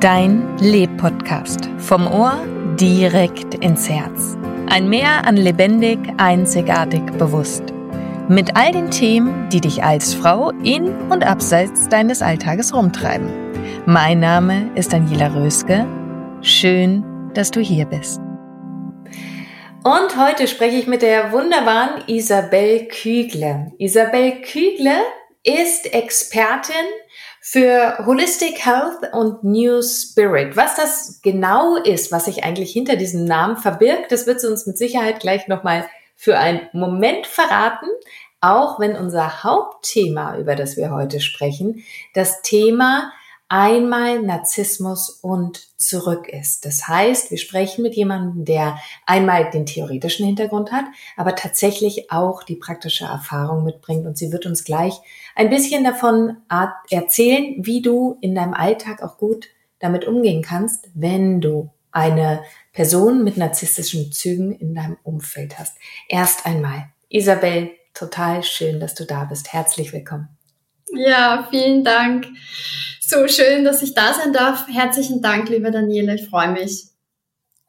Dein 0.00 0.56
Leb-Podcast. 0.56 1.68
Vom 1.76 2.06
Ohr 2.06 2.42
direkt 2.80 3.52
ins 3.56 3.86
Herz. 3.86 4.34
Ein 4.66 4.88
Meer 4.88 5.26
an 5.26 5.36
lebendig, 5.36 5.98
einzigartig, 6.16 7.02
bewusst. 7.18 7.64
Mit 8.26 8.56
all 8.56 8.72
den 8.72 8.90
Themen, 8.90 9.50
die 9.50 9.60
dich 9.60 9.84
als 9.84 10.14
Frau 10.14 10.52
in 10.62 10.88
und 11.10 11.22
abseits 11.22 11.86
deines 11.90 12.22
Alltages 12.22 12.72
rumtreiben. 12.72 13.28
Mein 13.84 14.20
Name 14.20 14.70
ist 14.74 14.94
Daniela 14.94 15.34
Röske. 15.34 15.86
Schön, 16.40 17.04
dass 17.34 17.50
du 17.50 17.60
hier 17.60 17.84
bist. 17.84 18.22
Und 19.84 20.16
heute 20.16 20.48
spreche 20.48 20.78
ich 20.78 20.86
mit 20.86 21.02
der 21.02 21.30
wunderbaren 21.30 22.04
Isabel 22.06 22.88
Kügle. 22.88 23.72
Isabel 23.76 24.40
Kügle 24.40 25.02
ist 25.44 25.92
Expertin 25.92 26.86
für 27.40 27.98
Holistic 28.04 28.64
Health 28.64 29.12
und 29.14 29.42
New 29.42 29.80
Spirit. 29.82 30.56
Was 30.56 30.76
das 30.76 31.20
genau 31.22 31.76
ist, 31.76 32.12
was 32.12 32.26
sich 32.26 32.44
eigentlich 32.44 32.70
hinter 32.70 32.96
diesem 32.96 33.24
Namen 33.24 33.56
verbirgt, 33.56 34.12
das 34.12 34.26
wird 34.26 34.40
sie 34.40 34.48
uns 34.48 34.66
mit 34.66 34.76
Sicherheit 34.76 35.20
gleich 35.20 35.48
nochmal 35.48 35.88
für 36.14 36.36
einen 36.36 36.68
Moment 36.72 37.26
verraten, 37.26 37.86
auch 38.42 38.78
wenn 38.78 38.94
unser 38.94 39.42
Hauptthema, 39.42 40.36
über 40.36 40.54
das 40.54 40.76
wir 40.76 40.90
heute 40.90 41.20
sprechen, 41.20 41.82
das 42.12 42.42
Thema 42.42 43.10
einmal 43.50 44.22
Narzissmus 44.22 45.10
und 45.10 45.76
zurück 45.76 46.28
ist. 46.28 46.64
Das 46.64 46.86
heißt, 46.86 47.30
wir 47.32 47.36
sprechen 47.36 47.82
mit 47.82 47.94
jemandem, 47.96 48.44
der 48.44 48.78
einmal 49.06 49.50
den 49.50 49.66
theoretischen 49.66 50.24
Hintergrund 50.24 50.70
hat, 50.70 50.84
aber 51.16 51.34
tatsächlich 51.34 52.12
auch 52.12 52.44
die 52.44 52.54
praktische 52.54 53.04
Erfahrung 53.04 53.64
mitbringt. 53.64 54.06
Und 54.06 54.16
sie 54.16 54.32
wird 54.32 54.46
uns 54.46 54.64
gleich 54.64 54.94
ein 55.34 55.50
bisschen 55.50 55.82
davon 55.82 56.36
erzählen, 56.90 57.56
wie 57.58 57.82
du 57.82 58.16
in 58.20 58.36
deinem 58.36 58.54
Alltag 58.54 59.02
auch 59.02 59.18
gut 59.18 59.48
damit 59.80 60.06
umgehen 60.06 60.42
kannst, 60.42 60.88
wenn 60.94 61.40
du 61.40 61.70
eine 61.90 62.44
Person 62.72 63.24
mit 63.24 63.36
narzisstischen 63.36 64.12
Zügen 64.12 64.52
in 64.52 64.76
deinem 64.76 64.96
Umfeld 65.02 65.58
hast. 65.58 65.76
Erst 66.08 66.46
einmal, 66.46 66.84
Isabel, 67.08 67.72
total 67.94 68.44
schön, 68.44 68.78
dass 68.78 68.94
du 68.94 69.04
da 69.04 69.24
bist. 69.24 69.52
Herzlich 69.52 69.92
willkommen. 69.92 70.39
Ja, 70.92 71.46
vielen 71.50 71.84
Dank. 71.84 72.26
So 73.00 73.26
schön, 73.28 73.64
dass 73.64 73.82
ich 73.82 73.94
da 73.94 74.14
sein 74.14 74.32
darf. 74.32 74.66
Herzlichen 74.68 75.22
Dank, 75.22 75.48
liebe 75.48 75.70
Daniele. 75.70 76.14
Ich 76.14 76.28
freue 76.28 76.52
mich. 76.52 76.90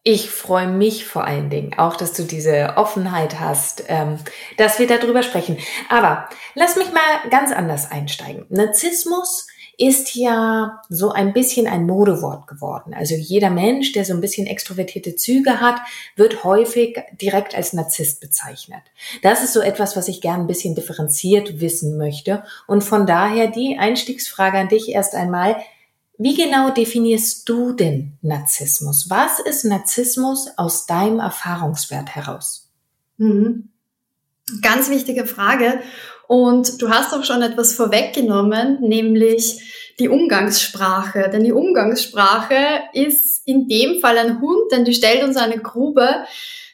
Ich 0.03 0.31
freue 0.31 0.67
mich 0.67 1.05
vor 1.05 1.25
allen 1.25 1.51
Dingen 1.51 1.77
auch, 1.77 1.95
dass 1.95 2.13
du 2.13 2.23
diese 2.23 2.73
Offenheit 2.75 3.39
hast, 3.39 3.83
ähm, 3.87 4.17
dass 4.57 4.79
wir 4.79 4.87
darüber 4.87 5.21
sprechen. 5.21 5.59
Aber 5.89 6.27
lass 6.55 6.75
mich 6.75 6.91
mal 6.91 7.29
ganz 7.29 7.51
anders 7.51 7.91
einsteigen. 7.91 8.45
Narzissmus 8.49 9.45
ist 9.77 10.15
ja 10.15 10.81
so 10.89 11.11
ein 11.11 11.33
bisschen 11.33 11.67
ein 11.67 11.85
Modewort 11.85 12.47
geworden. 12.47 12.93
Also 12.93 13.15
jeder 13.15 13.49
Mensch, 13.49 13.93
der 13.93 14.05
so 14.05 14.13
ein 14.13 14.21
bisschen 14.21 14.47
extrovertierte 14.47 15.15
Züge 15.15 15.59
hat, 15.59 15.79
wird 16.15 16.43
häufig 16.43 16.99
direkt 17.19 17.55
als 17.55 17.73
Narzisst 17.73 18.21
bezeichnet. 18.21 18.81
Das 19.21 19.43
ist 19.43 19.53
so 19.53 19.61
etwas, 19.61 19.95
was 19.95 20.07
ich 20.07 20.21
gern 20.21 20.41
ein 20.41 20.47
bisschen 20.47 20.75
differenziert 20.75 21.59
wissen 21.59 21.97
möchte. 21.97 22.43
Und 22.67 22.83
von 22.83 23.05
daher 23.05 23.47
die 23.47 23.77
Einstiegsfrage 23.77 24.57
an 24.57 24.69
dich 24.69 24.89
erst 24.89 25.15
einmal. 25.15 25.57
Wie 26.17 26.35
genau 26.35 26.69
definierst 26.69 27.49
du 27.49 27.71
denn 27.71 28.17
Narzissmus? 28.21 29.09
Was 29.09 29.39
ist 29.39 29.65
Narzissmus 29.65 30.49
aus 30.55 30.85
deinem 30.85 31.19
Erfahrungswert 31.19 32.15
heraus? 32.15 32.69
Mhm. 33.17 33.69
Ganz 34.61 34.89
wichtige 34.89 35.25
Frage. 35.25 35.81
Und 36.31 36.81
du 36.81 36.87
hast 36.87 37.13
auch 37.13 37.25
schon 37.25 37.41
etwas 37.41 37.73
vorweggenommen, 37.73 38.79
nämlich 38.79 39.93
die 39.99 40.07
Umgangssprache. 40.07 41.29
Denn 41.29 41.43
die 41.43 41.51
Umgangssprache 41.51 42.55
ist 42.93 43.45
in 43.45 43.67
dem 43.67 43.99
Fall 43.99 44.17
ein 44.17 44.39
Hund, 44.39 44.71
denn 44.71 44.85
die 44.85 44.93
stellt 44.93 45.25
uns 45.25 45.35
eine 45.35 45.57
Grube. 45.57 46.07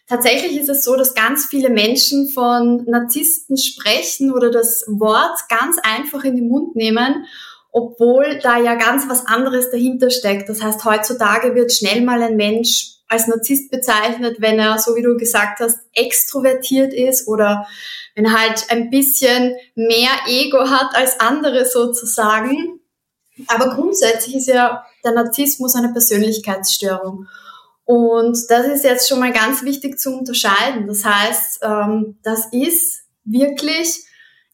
Tatsächlich 0.08 0.60
ist 0.60 0.70
es 0.70 0.84
so, 0.84 0.96
dass 0.96 1.16
ganz 1.16 1.48
viele 1.48 1.72
Menschen 1.72 2.30
von 2.30 2.86
Narzissten 2.86 3.58
sprechen 3.58 4.32
oder 4.32 4.52
das 4.52 4.86
Wort 4.90 5.40
ganz 5.50 5.78
einfach 5.82 6.24
in 6.24 6.36
den 6.36 6.50
Mund 6.50 6.76
nehmen, 6.76 7.26
obwohl 7.72 8.38
da 8.44 8.60
ja 8.60 8.76
ganz 8.76 9.10
was 9.10 9.26
anderes 9.26 9.72
dahinter 9.72 10.12
steckt. 10.12 10.50
Das 10.50 10.62
heißt, 10.62 10.86
heutzutage 10.86 11.56
wird 11.56 11.74
schnell 11.74 12.02
mal 12.02 12.22
ein 12.22 12.36
Mensch 12.36 12.97
als 13.08 13.28
Narzisst 13.28 13.72
bezeichnet, 13.72 14.38
wenn 14.40 14.60
er, 14.60 14.78
so 14.80 14.96
wie 14.96 15.02
du 15.02 15.16
gesagt 15.18 15.60
hast, 15.60 15.80
extrovertiert 15.94 16.94
ist 16.94 17.28
oder 17.28 17.68
wenn 18.16 18.26
er 18.26 18.40
halt 18.40 18.66
ein 18.70 18.90
bisschen 18.90 19.56
mehr 19.76 20.12
Ego 20.28 20.70
hat 20.70 20.96
als 20.96 21.20
andere 21.20 21.66
sozusagen. 21.66 22.80
Aber 23.48 23.76
grundsätzlich 23.76 24.36
ist 24.36 24.48
ja 24.48 24.84
der 25.04 25.12
Narzissmus 25.12 25.76
eine 25.76 25.92
Persönlichkeitsstörung. 25.92 27.28
Und 27.86 28.38
das 28.50 28.66
ist 28.66 28.84
jetzt 28.84 29.08
schon 29.08 29.20
mal 29.20 29.32
ganz 29.32 29.64
wichtig 29.64 30.00
zu 30.00 30.18
unterscheiden. 30.18 30.88
Das 30.88 31.06
heißt, 31.06 31.60
ähm, 31.62 32.18
das 32.24 32.48
ist 32.52 33.04
wirklich 33.24 34.04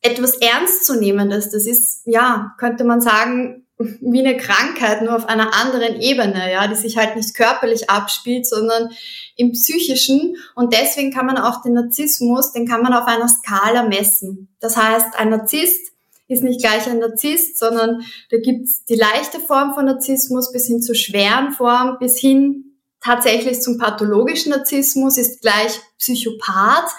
etwas 0.01 0.35
Ernstzunehmendes. 0.35 1.49
Das 1.49 1.65
ist, 1.65 2.01
ja, 2.05 2.53
könnte 2.59 2.83
man 2.83 3.01
sagen, 3.01 3.62
wie 3.77 4.19
eine 4.19 4.37
Krankheit, 4.37 5.01
nur 5.01 5.15
auf 5.15 5.27
einer 5.27 5.53
anderen 5.53 5.99
Ebene, 5.99 6.51
ja, 6.51 6.67
die 6.67 6.75
sich 6.75 6.97
halt 6.97 7.15
nicht 7.15 7.35
körperlich 7.35 7.89
abspielt, 7.89 8.45
sondern 8.45 8.89
im 9.35 9.51
psychischen. 9.51 10.37
Und 10.55 10.73
deswegen 10.73 11.11
kann 11.11 11.25
man 11.25 11.37
auch 11.37 11.61
den 11.61 11.73
Narzissmus, 11.73 12.53
den 12.53 12.67
kann 12.67 12.83
man 12.83 12.93
auf 12.93 13.07
einer 13.07 13.27
Skala 13.27 13.83
messen. 13.83 14.55
Das 14.59 14.77
heißt, 14.77 15.15
ein 15.17 15.29
Narzisst 15.29 15.91
ist 16.27 16.43
nicht 16.43 16.61
gleich 16.61 16.87
ein 16.87 16.99
Narzisst, 16.99 17.57
sondern 17.57 18.05
da 18.29 18.37
gibt's 18.37 18.85
die 18.85 18.95
leichte 18.95 19.39
Form 19.39 19.73
von 19.73 19.85
Narzissmus 19.85 20.51
bis 20.51 20.67
hin 20.67 20.81
zur 20.81 20.95
schweren 20.95 21.51
Form, 21.51 21.97
bis 21.99 22.17
hin 22.19 22.77
tatsächlich 23.01 23.61
zum 23.61 23.77
pathologischen 23.77 24.51
Narzissmus 24.51 25.17
ist 25.17 25.41
gleich 25.41 25.79
Psychopath. 25.97 26.89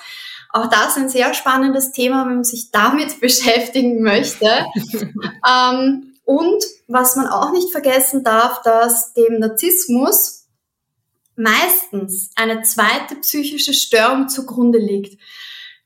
Auch 0.51 0.69
das 0.69 0.97
ein 0.97 1.09
sehr 1.09 1.35
spannendes 1.35 1.93
Thema, 1.93 2.27
wenn 2.27 2.37
man 2.37 2.45
sich 2.45 2.71
damit 2.71 3.21
beschäftigen 3.21 4.03
möchte. 4.03 4.47
ähm, 5.49 6.14
und 6.25 6.65
was 6.89 7.17
man 7.17 7.27
auch 7.27 7.53
nicht 7.53 7.71
vergessen 7.71 8.25
darf, 8.25 8.63
dass 8.63 9.13
dem 9.15 9.39
Narzissmus 9.39 10.47
meistens 11.37 12.31
eine 12.37 12.63
zweite 12.63 13.17
psychische 13.21 13.75
Störung 13.75 14.29
zugrunde 14.29 14.79
liegt. 14.79 15.21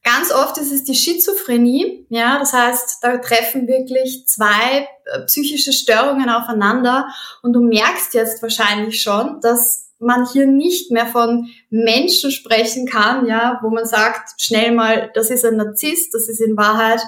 Ganz 0.05 0.33
oft 0.33 0.59
ist 0.59 0.73
es 0.73 0.85
die 0.85 0.95
Schizophrenie, 0.95 2.07
ja, 2.09 2.39
das 2.39 2.53
heißt, 2.53 2.99
da 3.03 3.19
treffen 3.19 3.67
wirklich 3.67 4.27
zwei 4.27 4.89
äh, 5.05 5.21
psychische 5.27 5.73
Störungen 5.73 6.31
aufeinander 6.31 7.09
und 7.43 7.53
du 7.53 7.61
merkst 7.61 8.15
jetzt 8.15 8.43
wahrscheinlich 8.43 9.03
schon, 9.03 9.41
dass 9.41 9.89
man 9.99 10.27
hier 10.33 10.47
nicht 10.47 10.93
mehr 10.93 11.07
von 11.07 11.51
Menschen 11.71 12.31
sprechen 12.31 12.87
kann, 12.87 13.27
ja, 13.27 13.59
wo 13.63 13.71
man 13.71 13.85
sagt, 13.85 14.41
schnell 14.41 14.73
mal, 14.73 15.11
das 15.15 15.31
ist 15.31 15.45
ein 15.45 15.57
Narzisst, 15.57 16.15
das 16.15 16.29
ist 16.29 16.41
in 16.41 16.57
Wahrheit, 16.57 17.01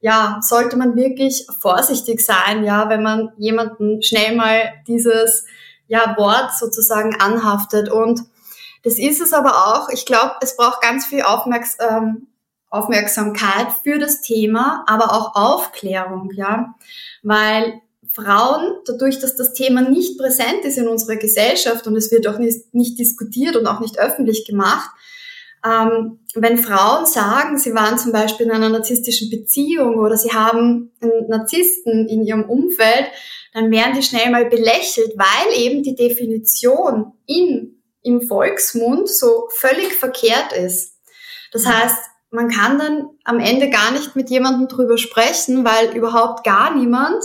ja, 0.00 0.38
sollte 0.42 0.76
man 0.76 0.96
wirklich 0.96 1.46
vorsichtig 1.58 2.24
sein, 2.24 2.64
ja, 2.64 2.88
wenn 2.88 3.02
man 3.02 3.32
jemanden 3.36 4.02
schnell 4.02 4.34
mal 4.34 4.72
dieses, 4.86 5.44
ja, 5.90 6.16
Wort 6.16 6.52
sozusagen 6.56 7.16
anhaftet. 7.20 7.90
Und 7.90 8.20
das 8.84 8.98
ist 8.98 9.20
es 9.20 9.32
aber 9.32 9.66
auch. 9.66 9.88
Ich 9.88 10.06
glaube, 10.06 10.36
es 10.40 10.56
braucht 10.56 10.80
ganz 10.80 11.04
viel 11.04 11.22
Aufmerks 11.22 11.76
ähm, 11.80 12.28
Aufmerksamkeit 12.70 13.66
für 13.82 13.98
das 13.98 14.20
Thema, 14.20 14.84
aber 14.86 15.12
auch 15.12 15.34
Aufklärung, 15.34 16.30
ja, 16.34 16.76
weil 17.24 17.80
Frauen, 18.12 18.74
dadurch, 18.86 19.18
dass 19.18 19.34
das 19.34 19.52
Thema 19.52 19.82
nicht 19.82 20.16
präsent 20.16 20.64
ist 20.64 20.78
in 20.78 20.86
unserer 20.86 21.16
Gesellschaft 21.16 21.88
und 21.88 21.96
es 21.96 22.12
wird 22.12 22.28
auch 22.28 22.38
nicht, 22.38 22.72
nicht 22.72 22.98
diskutiert 22.98 23.56
und 23.56 23.66
auch 23.66 23.80
nicht 23.80 23.98
öffentlich 23.98 24.46
gemacht, 24.46 24.88
ähm, 25.64 26.20
wenn 26.34 26.58
Frauen 26.58 27.06
sagen, 27.06 27.58
sie 27.58 27.74
waren 27.74 27.98
zum 27.98 28.12
Beispiel 28.12 28.46
in 28.46 28.52
einer 28.52 28.68
narzisstischen 28.68 29.30
Beziehung 29.30 29.96
oder 29.96 30.16
sie 30.16 30.32
haben 30.32 30.92
einen 31.00 31.28
Narzissten 31.28 32.08
in 32.08 32.24
ihrem 32.24 32.48
Umfeld, 32.48 33.06
dann 33.52 33.70
werden 33.70 33.94
die 33.94 34.02
schnell 34.02 34.30
mal 34.30 34.46
belächelt, 34.46 35.12
weil 35.16 35.58
eben 35.58 35.82
die 35.82 35.96
Definition 35.96 37.12
in, 37.26 37.82
im 38.02 38.22
Volksmund 38.22 39.08
so 39.08 39.48
völlig 39.50 39.92
verkehrt 39.94 40.52
ist. 40.52 40.98
Das 41.52 41.66
heißt, 41.66 41.98
man 42.30 42.48
kann 42.48 42.78
dann 42.78 43.08
am 43.24 43.40
Ende 43.40 43.70
gar 43.70 43.90
nicht 43.90 44.14
mit 44.14 44.30
jemandem 44.30 44.68
drüber 44.68 44.98
sprechen, 44.98 45.64
weil 45.64 45.96
überhaupt 45.96 46.44
gar 46.44 46.74
niemand 46.74 47.24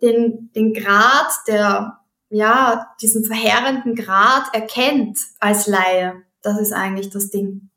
den, 0.00 0.50
den 0.54 0.72
Grad 0.72 1.32
der, 1.48 1.98
ja, 2.30 2.86
diesen 3.02 3.24
verheerenden 3.24 3.96
Grad 3.96 4.54
erkennt 4.54 5.18
als 5.40 5.66
Laie. 5.66 6.22
Das 6.46 6.60
ist 6.60 6.72
eigentlich 6.72 7.10
das 7.10 7.30
Ding. 7.30 7.70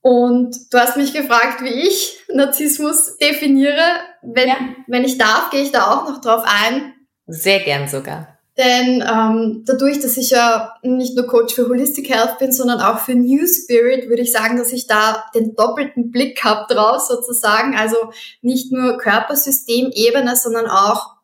Und 0.00 0.72
du 0.72 0.78
hast 0.78 0.96
mich 0.96 1.12
gefragt, 1.12 1.62
wie 1.62 1.86
ich 1.86 2.18
Narzissmus 2.32 3.18
definiere. 3.18 3.82
Wenn, 4.22 4.48
ja. 4.48 4.56
wenn 4.86 5.04
ich 5.04 5.18
darf, 5.18 5.50
gehe 5.50 5.62
ich 5.62 5.70
da 5.70 5.90
auch 5.90 6.08
noch 6.08 6.22
drauf 6.22 6.44
ein. 6.46 6.94
Sehr 7.26 7.60
gern 7.60 7.88
sogar. 7.88 8.38
Denn 8.56 9.04
ähm, 9.06 9.64
dadurch, 9.66 10.00
dass 10.00 10.16
ich 10.16 10.30
ja 10.30 10.76
nicht 10.82 11.14
nur 11.14 11.26
Coach 11.26 11.54
für 11.54 11.68
Holistic 11.68 12.08
Health 12.08 12.38
bin, 12.38 12.52
sondern 12.52 12.80
auch 12.80 13.00
für 13.00 13.14
New 13.14 13.46
Spirit, 13.46 14.08
würde 14.08 14.22
ich 14.22 14.32
sagen, 14.32 14.56
dass 14.56 14.72
ich 14.72 14.86
da 14.86 15.26
den 15.34 15.54
doppelten 15.54 16.10
Blick 16.10 16.42
habe 16.42 16.72
drauf 16.72 17.02
sozusagen. 17.02 17.76
Also 17.76 17.96
nicht 18.40 18.72
nur 18.72 18.96
Körpersystemebene, 18.96 20.36
sondern 20.36 20.68
auch 20.68 21.16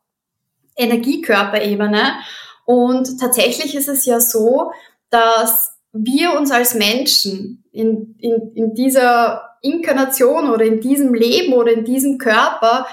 Energiekörperebene. 0.77 2.17
Und 2.67 3.19
tatsächlich 3.19 3.75
ist 3.75 3.89
es 3.89 4.05
ja 4.05 4.21
so, 4.21 4.73
dass 5.09 5.72
wir 5.93 6.37
uns 6.37 6.51
als 6.51 6.75
Menschen 6.75 7.65
in, 7.73 8.17
in, 8.19 8.53
in 8.55 8.75
dieser 8.75 9.57
Inkarnation 9.63 10.51
oder 10.51 10.65
in 10.65 10.81
diesem 10.81 11.15
Leben 11.15 11.53
oder 11.53 11.73
in 11.73 11.85
diesem 11.85 12.19
Körper 12.19 12.87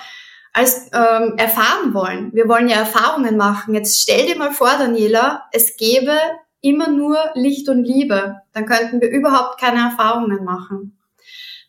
als 0.53 0.89
ähm, 0.93 1.35
erfahren 1.37 1.93
wollen. 1.93 2.31
Wir 2.33 2.47
wollen 2.47 2.67
ja 2.67 2.77
Erfahrungen 2.77 3.37
machen. 3.37 3.73
Jetzt 3.73 4.01
stell 4.01 4.25
dir 4.25 4.37
mal 4.37 4.51
vor, 4.51 4.71
Daniela, 4.77 5.45
es 5.51 5.77
gäbe 5.77 6.17
immer 6.61 6.89
nur 6.89 7.17
Licht 7.35 7.69
und 7.69 7.83
Liebe. 7.83 8.41
Dann 8.53 8.65
könnten 8.65 8.99
wir 9.01 9.09
überhaupt 9.09 9.59
keine 9.59 9.79
Erfahrungen 9.79 10.43
machen. 10.43 10.97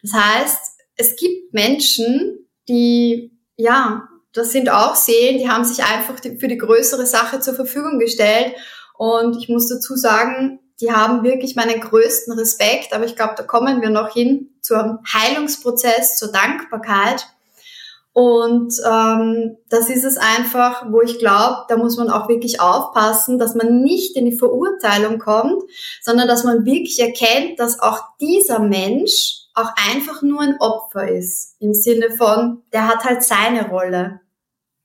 Das 0.03 0.13
heißt, 0.15 0.79
es 0.97 1.17
gibt 1.17 1.53
Menschen, 1.55 2.47
die, 2.69 3.33
ja, 3.57 4.09
das 4.33 4.53
sind 4.53 4.71
auch 4.71 4.95
Seelen, 4.95 5.39
die 5.39 5.49
haben 5.49 5.65
sich 5.65 5.85
einfach 5.85 6.17
für 6.39 6.49
die 6.49 6.59
größere 6.59 7.07
Sache 7.07 7.41
zur 7.41 7.55
Verfügung 7.55 7.99
gestellt. 7.99 8.55
Und 8.97 9.37
ich 9.37 9.49
muss 9.49 9.69
dazu 9.69 9.97
sagen, 9.97 10.61
die 10.81 10.93
haben 10.93 11.23
wirklich 11.23 11.57
meinen 11.57 11.81
größten 11.81 12.33
Respekt. 12.39 12.93
Aber 12.93 13.05
ich 13.05 13.17
glaube, 13.17 13.35
da 13.37 13.43
kommen 13.43 13.83
wir 13.83 13.91
noch 13.91 14.13
hin 14.13 14.51
zum 14.61 14.99
Heilungsprozess, 15.13 16.17
zur 16.17 16.33
Dankbarkeit. 16.33 17.27
Und 18.13 18.75
ähm, 18.85 19.57
das 19.69 19.89
ist 19.89 20.05
es 20.05 20.17
einfach, 20.17 20.85
wo 20.91 21.01
ich 21.01 21.19
glaube, 21.19 21.65
da 21.69 21.77
muss 21.77 21.97
man 21.97 22.11
auch 22.11 22.29
wirklich 22.29 22.61
aufpassen, 22.61 23.39
dass 23.39 23.55
man 23.55 23.83
nicht 23.83 24.17
in 24.17 24.25
die 24.25 24.37
Verurteilung 24.37 25.19
kommt, 25.19 25.63
sondern 26.03 26.27
dass 26.27 26.43
man 26.43 26.65
wirklich 26.65 26.99
erkennt, 26.99 27.61
dass 27.61 27.79
auch 27.79 28.01
dieser 28.21 28.59
Mensch 28.59 29.47
auch 29.55 29.71
einfach 29.93 30.23
nur 30.23 30.41
ein 30.41 30.61
Opfer 30.61 31.09
ist. 31.09 31.57
Im 31.61 31.73
Sinne 31.73 32.11
von, 32.11 32.63
der 32.73 32.89
hat 32.89 33.05
halt 33.05 33.23
seine 33.23 33.69
Rolle 33.69 34.21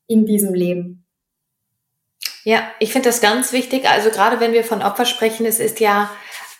in 0.08 0.26
diesem 0.26 0.54
Leben. 0.54 1.05
Ja, 2.46 2.72
ich 2.78 2.92
finde 2.94 3.10
das 3.10 3.22
ganz 3.22 3.54
wichtig. 3.54 3.90
Also 3.90 4.12
gerade 4.12 4.40
wenn 4.40 4.54
wir 4.54 4.64
von 4.64 4.84
Opfer 4.84 5.06
sprechen, 5.06 5.48
es 5.48 5.60
ist 5.60 5.80
ja 5.80 6.12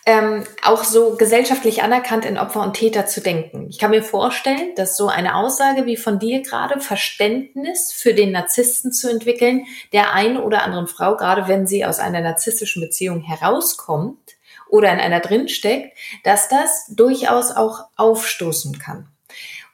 ähm, 0.04 0.44
auch 0.64 0.82
so 0.82 1.16
gesellschaftlich 1.16 1.84
anerkannt, 1.84 2.24
in 2.24 2.38
Opfer 2.38 2.60
und 2.62 2.74
Täter 2.74 3.06
zu 3.06 3.20
denken. 3.20 3.68
Ich 3.70 3.78
kann 3.78 3.92
mir 3.92 4.02
vorstellen, 4.02 4.74
dass 4.74 4.96
so 4.96 5.06
eine 5.06 5.36
Aussage 5.36 5.86
wie 5.86 5.96
von 5.96 6.18
dir 6.18 6.42
gerade 6.42 6.80
Verständnis 6.80 7.92
für 7.92 8.14
den 8.14 8.32
Narzissten 8.32 8.92
zu 8.92 9.08
entwickeln, 9.08 9.64
der 9.92 10.12
einen 10.12 10.38
oder 10.38 10.64
anderen 10.64 10.88
Frau, 10.88 11.16
gerade 11.16 11.46
wenn 11.46 11.68
sie 11.68 11.84
aus 11.84 12.00
einer 12.00 12.20
narzisstischen 12.20 12.82
Beziehung 12.82 13.22
herauskommt 13.22 14.36
oder 14.68 14.92
in 14.92 14.98
einer 14.98 15.20
drinsteckt, 15.20 15.96
dass 16.24 16.48
das 16.48 16.86
durchaus 16.88 17.52
auch 17.52 17.84
aufstoßen 17.96 18.80
kann. 18.80 19.06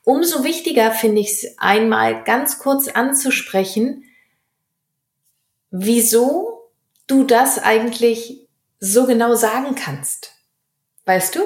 Umso 0.04 0.44
wichtiger 0.44 0.90
finde 0.90 1.22
ich 1.22 1.30
es 1.30 1.58
einmal 1.58 2.22
ganz 2.24 2.58
kurz 2.58 2.88
anzusprechen, 2.88 4.04
wieso 5.72 6.70
du 7.08 7.24
das 7.24 7.58
eigentlich 7.58 8.46
so 8.78 9.06
genau 9.06 9.34
sagen 9.34 9.74
kannst. 9.74 10.34
Weißt 11.04 11.34
du? 11.34 11.40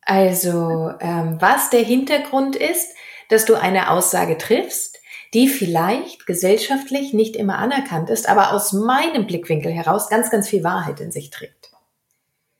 Also, 0.00 0.92
ähm, 1.00 1.36
was 1.40 1.70
der 1.70 1.82
Hintergrund 1.82 2.56
ist, 2.56 2.94
dass 3.28 3.44
du 3.44 3.54
eine 3.54 3.90
Aussage 3.90 4.38
triffst, 4.38 4.98
die 5.34 5.48
vielleicht 5.48 6.26
gesellschaftlich 6.26 7.12
nicht 7.12 7.36
immer 7.36 7.58
anerkannt 7.58 8.10
ist, 8.10 8.28
aber 8.28 8.52
aus 8.52 8.72
meinem 8.72 9.26
Blickwinkel 9.26 9.72
heraus 9.72 10.08
ganz, 10.08 10.30
ganz 10.30 10.48
viel 10.48 10.64
Wahrheit 10.64 11.00
in 11.00 11.12
sich 11.12 11.30
trägt. 11.30 11.70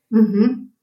Mhm. 0.09 0.73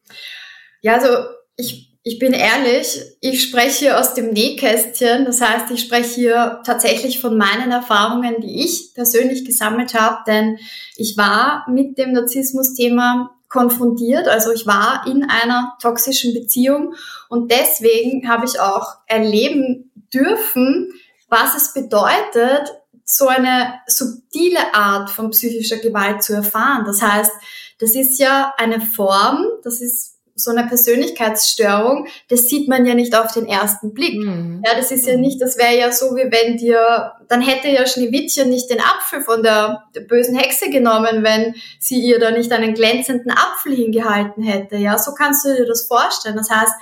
Ja, 0.81 0.95
also 0.95 1.09
ich, 1.57 1.90
ich 2.03 2.19
bin 2.19 2.33
ehrlich, 2.33 2.99
ich 3.21 3.43
spreche 3.43 3.99
aus 3.99 4.15
dem 4.15 4.31
Nähkästchen. 4.31 5.27
Das 5.27 5.41
heißt, 5.41 5.71
ich 5.71 5.83
spreche 5.83 6.15
hier 6.15 6.63
tatsächlich 6.65 7.21
von 7.21 7.37
meinen 7.37 7.71
Erfahrungen, 7.71 8.41
die 8.41 8.65
ich 8.65 8.95
persönlich 8.95 9.45
gesammelt 9.45 9.95
habe, 9.95 10.19
denn 10.27 10.59
ich 10.97 11.17
war 11.19 11.67
mit 11.69 11.99
dem 11.99 12.13
Narzissmus-Thema 12.13 13.37
konfrontiert. 13.49 14.29
Also 14.29 14.51
ich 14.53 14.67
war 14.67 15.05
in 15.07 15.25
einer 15.25 15.77
toxischen 15.83 16.33
Beziehung 16.33 16.95
und 17.29 17.51
deswegen 17.51 18.29
habe 18.29 18.47
ich 18.47 18.59
auch 18.61 18.95
erleben 19.07 19.91
dürfen, 20.15 20.93
was 21.29 21.55
es 21.55 21.75
bedeutet, 21.75 22.73
so 23.05 23.27
eine 23.27 23.75
subtile 23.87 24.73
Art 24.73 25.11
von 25.11 25.31
psychischer 25.31 25.79
Gewalt 25.79 26.23
zu 26.23 26.33
erfahren. 26.33 26.85
Das 26.87 27.03
heißt, 27.03 27.33
das 27.79 27.95
ist 27.95 28.19
ja 28.19 28.55
eine 28.57 28.81
Form, 28.81 29.45
das 29.65 29.81
ist 29.81 30.20
so 30.43 30.51
eine 30.51 30.67
Persönlichkeitsstörung, 30.67 32.07
das 32.29 32.49
sieht 32.49 32.69
man 32.69 32.87
ja 32.87 32.95
nicht 32.95 33.17
auf 33.17 33.33
den 33.33 33.47
ersten 33.47 33.93
Blick. 33.95 34.15
Mhm. 34.15 34.63
Ja, 34.65 34.75
das 34.75 34.91
ist 34.91 35.07
ja 35.07 35.17
nicht, 35.17 35.41
das 35.41 35.59
wäre 35.59 35.79
ja 35.79 35.93
so, 35.93 36.17
wie 36.17 36.31
wenn 36.31 36.57
dir, 36.57 37.13
dann 37.29 37.41
hätte 37.41 37.69
ja 37.69 37.87
Schneewittchen 37.87 38.49
nicht 38.49 38.71
den 38.71 38.81
Apfel 38.81 39.23
von 39.23 39.43
der, 39.43 39.85
der, 39.95 40.03
bösen 40.03 40.37
Hexe 40.37 40.71
genommen, 40.71 41.23
wenn 41.23 41.55
sie 41.79 42.01
ihr 42.01 42.19
da 42.19 42.31
nicht 42.31 42.53
einen 42.53 42.75
glänzenden 42.75 43.31
Apfel 43.31 43.75
hingehalten 43.75 44.43
hätte. 44.43 44.77
Ja, 44.77 44.99
so 44.99 45.13
kannst 45.13 45.45
du 45.45 45.55
dir 45.55 45.67
das 45.67 45.83
vorstellen. 45.83 46.37
Das 46.37 46.51
heißt, 46.51 46.73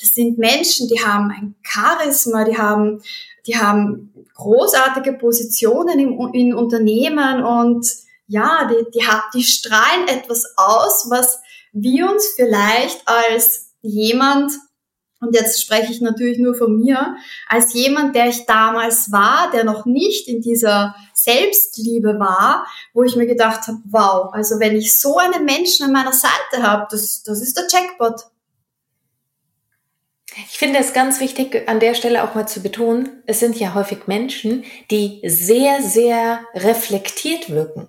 das 0.00 0.14
sind 0.14 0.38
Menschen, 0.38 0.88
die 0.88 1.00
haben 1.04 1.30
ein 1.30 1.54
Charisma, 1.62 2.44
die 2.44 2.56
haben, 2.56 3.02
die 3.46 3.56
haben 3.56 4.12
großartige 4.34 5.14
Positionen 5.14 5.98
im, 5.98 6.32
in 6.32 6.54
Unternehmen 6.54 7.42
und 7.42 7.86
ja, 8.28 8.70
die, 8.70 8.90
die, 8.94 9.04
die 9.34 9.42
strahlen 9.42 10.06
etwas 10.06 10.44
aus, 10.56 11.06
was 11.10 11.40
wir 11.72 12.10
uns 12.10 12.34
vielleicht 12.36 13.06
als 13.06 13.74
jemand, 13.82 14.52
und 15.20 15.34
jetzt 15.34 15.62
spreche 15.62 15.92
ich 15.92 16.00
natürlich 16.00 16.38
nur 16.38 16.54
von 16.54 16.78
mir, 16.78 17.16
als 17.48 17.74
jemand, 17.74 18.14
der 18.14 18.28
ich 18.28 18.46
damals 18.46 19.10
war, 19.10 19.50
der 19.52 19.64
noch 19.64 19.84
nicht 19.84 20.28
in 20.28 20.40
dieser 20.40 20.94
Selbstliebe 21.14 22.18
war, 22.18 22.66
wo 22.94 23.02
ich 23.02 23.16
mir 23.16 23.26
gedacht 23.26 23.66
habe, 23.66 23.78
wow, 23.86 24.32
also 24.32 24.60
wenn 24.60 24.76
ich 24.76 24.96
so 24.96 25.18
einen 25.18 25.44
Menschen 25.44 25.86
an 25.86 25.92
meiner 25.92 26.12
Seite 26.12 26.62
habe, 26.62 26.86
das, 26.90 27.22
das 27.22 27.40
ist 27.40 27.56
der 27.56 27.66
Jackpot. 27.70 28.22
Ich 30.50 30.58
finde 30.58 30.78
es 30.78 30.92
ganz 30.92 31.18
wichtig, 31.18 31.68
an 31.68 31.80
der 31.80 31.94
Stelle 31.94 32.22
auch 32.22 32.36
mal 32.36 32.46
zu 32.46 32.60
betonen, 32.60 33.22
es 33.26 33.40
sind 33.40 33.58
ja 33.58 33.74
häufig 33.74 34.06
Menschen, 34.06 34.64
die 34.90 35.20
sehr, 35.26 35.82
sehr 35.82 36.40
reflektiert 36.54 37.50
wirken 37.50 37.88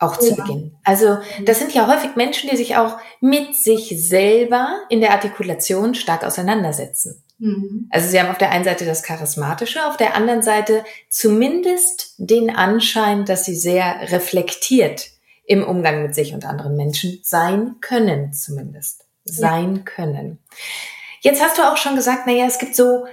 auch 0.00 0.16
zu. 0.16 0.34
Beginn. 0.34 0.74
Also 0.82 1.18
das 1.44 1.58
sind 1.58 1.72
ja 1.72 1.86
häufig 1.86 2.16
Menschen, 2.16 2.50
die 2.50 2.56
sich 2.56 2.76
auch 2.76 2.98
mit 3.20 3.54
sich 3.54 3.94
selber 3.96 4.80
in 4.88 5.00
der 5.00 5.12
Artikulation 5.12 5.94
stark 5.94 6.24
auseinandersetzen. 6.24 7.22
Mhm. 7.38 7.88
Also 7.90 8.08
sie 8.08 8.18
haben 8.18 8.30
auf 8.30 8.38
der 8.38 8.50
einen 8.50 8.64
Seite 8.64 8.84
das 8.84 9.02
Charismatische, 9.02 9.86
auf 9.86 9.96
der 9.96 10.14
anderen 10.14 10.42
Seite 10.42 10.84
zumindest 11.08 12.14
den 12.16 12.50
Anschein, 12.50 13.24
dass 13.24 13.44
sie 13.44 13.54
sehr 13.54 14.10
reflektiert 14.10 15.10
im 15.44 15.62
Umgang 15.64 16.02
mit 16.02 16.14
sich 16.14 16.32
und 16.32 16.44
anderen 16.44 16.76
Menschen 16.76 17.20
sein 17.22 17.76
können, 17.80 18.32
zumindest. 18.32 19.04
Sein 19.24 19.76
ja. 19.76 19.82
können. 19.82 20.38
Jetzt 21.20 21.42
hast 21.42 21.58
du 21.58 21.62
auch 21.62 21.76
schon 21.76 21.96
gesagt, 21.96 22.26
naja, 22.26 22.46
es 22.46 22.58
gibt 22.58 22.74
so 22.74 23.04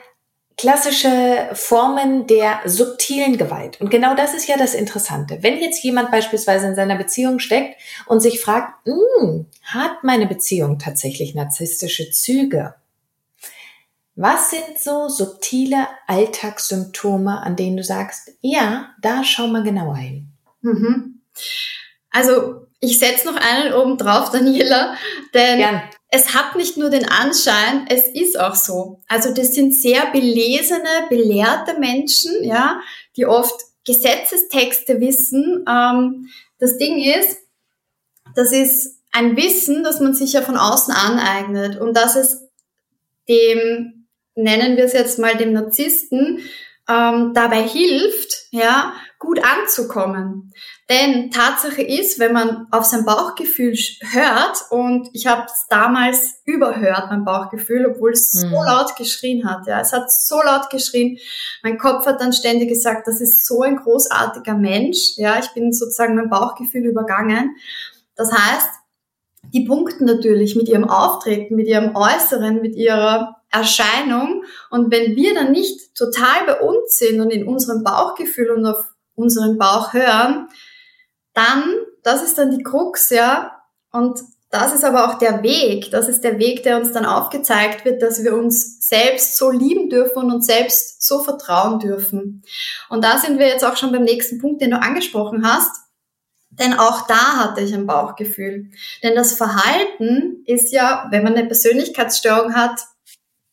klassische 0.58 1.50
Formen 1.54 2.26
der 2.26 2.62
subtilen 2.66 3.38
Gewalt. 3.38 3.80
Und 3.80 3.92
genau 3.92 4.16
das 4.16 4.34
ist 4.34 4.48
ja 4.48 4.58
das 4.58 4.74
Interessante. 4.74 5.40
Wenn 5.42 5.60
jetzt 5.60 5.84
jemand 5.84 6.12
beispielsweise 6.12 6.68
in 6.68 6.76
seiner 6.76 6.96
Beziehung 6.96 7.40
steckt 7.40 7.80
und 8.08 8.22
sich 8.22 8.42
fragt, 8.42 8.74
hm, 8.86 9.46
hat 9.64 10.04
meine 10.04 10.26
Beziehung 10.26 10.80
tatsächlich 10.80 11.36
narzisstische 11.36 12.10
Züge? 12.10 12.74
Was 14.16 14.50
sind 14.50 14.80
so 14.80 15.10
subtile 15.10 15.88
Alltagssymptome, 16.08 17.40
an 17.40 17.56
denen 17.56 17.78
du 17.78 17.84
sagst, 17.84 18.32
ja, 18.42 18.90
da 19.00 19.24
schau 19.24 19.46
mal 19.46 19.62
genauer 19.62 19.98
hin? 19.98 20.32
Mhm. 20.62 21.22
Also 22.10 22.66
ich 22.80 22.98
setze 22.98 23.32
noch 23.32 23.40
einen 23.40 23.74
oben 23.74 23.96
drauf, 24.00 24.32
Daniela, 24.32 24.96
denn 25.36 25.60
Gern 25.60 25.82
es 26.10 26.34
hat 26.34 26.56
nicht 26.56 26.78
nur 26.78 26.90
den 26.90 27.08
Anschein, 27.08 27.86
es 27.90 28.08
ist 28.08 28.40
auch 28.40 28.56
so. 28.56 29.02
Also 29.08 29.34
das 29.34 29.54
sind 29.54 29.74
sehr 29.74 30.06
belesene, 30.12 31.08
belehrte 31.10 31.80
Menschen, 31.80 32.44
ja, 32.44 32.80
die 33.18 33.26
oft 33.26 33.60
Gesetzestexte 33.86 35.02
wissen. 35.02 35.66
Ähm, 35.68 36.30
das 36.60 36.78
Ding 36.78 36.98
ist, 36.98 37.40
das 38.36 38.52
ist 38.52 39.02
ein 39.12 39.36
Wissen, 39.36 39.84
das 39.84 40.00
man 40.00 40.14
sich 40.14 40.34
ja 40.34 40.42
von 40.42 40.58
außen 40.58 40.94
aneignet 40.94 41.80
und 41.80 41.94
dass 41.94 42.16
es 42.16 42.48
dem, 43.28 44.08
nennen 44.36 44.78
wir 44.78 44.86
es 44.86 44.94
jetzt 44.94 45.20
mal 45.20 45.36
dem 45.36 45.54
Narzissten, 45.54 46.40
ähm, 46.90 47.34
dabei 47.34 47.68
hilft, 47.68 48.48
ja, 48.52 48.94
gut 49.20 49.40
anzukommen. 49.44 50.54
Denn 50.90 51.32
Tatsache 51.32 51.82
ist, 51.82 52.20
wenn 52.20 52.34
man 52.34 52.68
auf 52.72 52.86
sein 52.86 53.04
Bauchgefühl 53.04 53.74
hört, 54.12 54.58
und 54.70 55.10
ich 55.14 55.28
habe 55.28 55.46
es 55.46 55.66
damals 55.70 56.42
überhört, 56.46 57.10
mein 57.10 57.26
Bauchgefühl, 57.26 57.88
obwohl 57.88 58.12
es 58.12 58.34
mhm. 58.34 58.50
so 58.50 58.64
laut 58.64 58.96
geschrien 58.96 59.50
hat. 59.50 59.66
Ja, 59.66 59.82
es 59.82 59.92
hat 59.92 60.12
so 60.12 60.42
laut 60.42 60.70
geschrien. 60.70 61.18
Mein 61.64 61.78
Kopf 61.78 62.06
hat 62.06 62.22
dann 62.22 62.32
ständig 62.32 62.70
gesagt, 62.70 63.08
das 63.08 63.20
ist 63.20 63.46
so 63.46 63.62
ein 63.62 63.78
großartiger 63.78 64.54
Mensch. 64.54 65.14
Ja, 65.18 65.40
ich 65.40 65.50
bin 65.50 65.74
sozusagen 65.74 66.16
mein 66.16 66.30
Bauchgefühl 66.30 66.86
übergangen. 66.86 67.56
Das 68.16 68.32
heißt, 68.32 68.70
die 69.54 69.66
punkten 69.66 70.06
natürlich 70.06 70.56
mit 70.56 70.70
ihrem 70.70 70.90
Auftreten, 70.90 71.56
mit 71.56 71.68
ihrem 71.68 71.96
Äußeren, 71.96 72.62
mit 72.62 72.76
ihrer 72.76 73.38
Erscheinung. 73.50 74.44
Und 74.70 74.92
wenn 74.92 75.16
wir 75.16 75.34
dann 75.34 75.52
nicht 75.52 75.96
total 75.96 76.46
bei 76.46 76.60
uns 76.60 76.98
sind 76.98 77.22
und 77.22 77.32
in 77.32 77.48
unserem 77.48 77.84
Bauchgefühl 77.84 78.52
und 78.52 78.66
auf 78.66 78.86
unseren 79.18 79.58
Bauch 79.58 79.94
hören, 79.94 80.48
dann, 81.34 81.74
das 82.04 82.24
ist 82.24 82.38
dann 82.38 82.52
die 82.52 82.64
Krux, 82.64 83.10
ja, 83.10 83.64
und 83.92 84.22
das 84.50 84.74
ist 84.74 84.86
aber 84.86 85.08
auch 85.08 85.18
der 85.18 85.44
Weg, 85.44 85.92
das 85.92 86.08
ist 86.08 86.24
der 86.24 86.40
Weg, 86.40 86.64
der 86.64 86.78
uns 86.78 86.94
dann 86.94 87.06
aufgezeigt 87.06 87.84
wird, 87.84 88.02
dass 88.02 88.24
wir 88.24 88.34
uns 88.34 88.88
selbst 88.88 89.38
so 89.38 89.52
lieben 89.52 89.90
dürfen 89.90 90.24
und 90.24 90.32
uns 90.32 90.46
selbst 90.46 91.06
so 91.06 91.20
vertrauen 91.20 91.80
dürfen. 91.80 92.44
Und 92.90 93.04
da 93.04 93.18
sind 93.18 93.40
wir 93.40 93.48
jetzt 93.48 93.66
auch 93.66 93.76
schon 93.76 93.92
beim 93.92 94.04
nächsten 94.04 94.40
Punkt, 94.40 94.62
den 94.62 94.72
du 94.72 94.80
angesprochen 94.80 95.46
hast. 95.46 95.72
Denn 96.50 96.74
auch 96.74 97.06
da 97.08 97.38
hatte 97.38 97.62
ich 97.62 97.74
ein 97.74 97.86
Bauchgefühl. 97.86 98.72
Denn 99.04 99.16
das 99.16 99.34
Verhalten 99.34 100.44
ist 100.46 100.72
ja, 100.72 101.08
wenn 101.12 101.24
man 101.24 101.36
eine 101.36 101.46
Persönlichkeitsstörung 101.46 102.56
hat, 102.56 102.80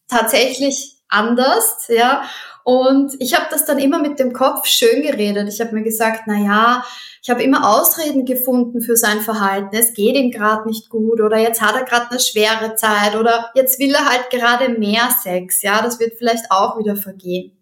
tatsächlich 0.09 1.02
anders, 1.09 1.87
ja. 1.88 2.23
Und 2.64 3.14
ich 3.21 3.35
habe 3.35 3.47
das 3.50 3.66
dann 3.66 3.78
immer 3.78 3.99
mit 3.99 4.18
dem 4.18 4.33
Kopf 4.33 4.66
schön 4.66 5.02
geredet. 5.02 5.47
Ich 5.49 5.61
habe 5.61 5.75
mir 5.75 5.83
gesagt, 5.83 6.23
na 6.26 6.38
ja, 6.38 6.85
ich 7.23 7.28
habe 7.28 7.42
immer 7.42 7.76
Ausreden 7.76 8.25
gefunden 8.25 8.80
für 8.80 8.97
sein 8.97 9.21
Verhalten. 9.21 9.76
Es 9.76 9.92
geht 9.92 10.16
ihm 10.16 10.30
gerade 10.30 10.66
nicht 10.66 10.88
gut 10.88 11.21
oder 11.21 11.37
jetzt 11.37 11.61
hat 11.61 11.76
er 11.76 11.85
gerade 11.85 12.11
eine 12.11 12.21
schwere 12.21 12.75
Zeit 12.75 13.16
oder 13.16 13.50
jetzt 13.54 13.78
will 13.78 13.94
er 13.94 14.09
halt 14.09 14.30
gerade 14.30 14.71
mehr 14.71 15.11
Sex. 15.23 15.61
Ja, 15.61 15.83
das 15.83 16.00
wird 16.00 16.14
vielleicht 16.16 16.50
auch 16.50 16.78
wieder 16.78 16.97
vergehen. 16.97 17.52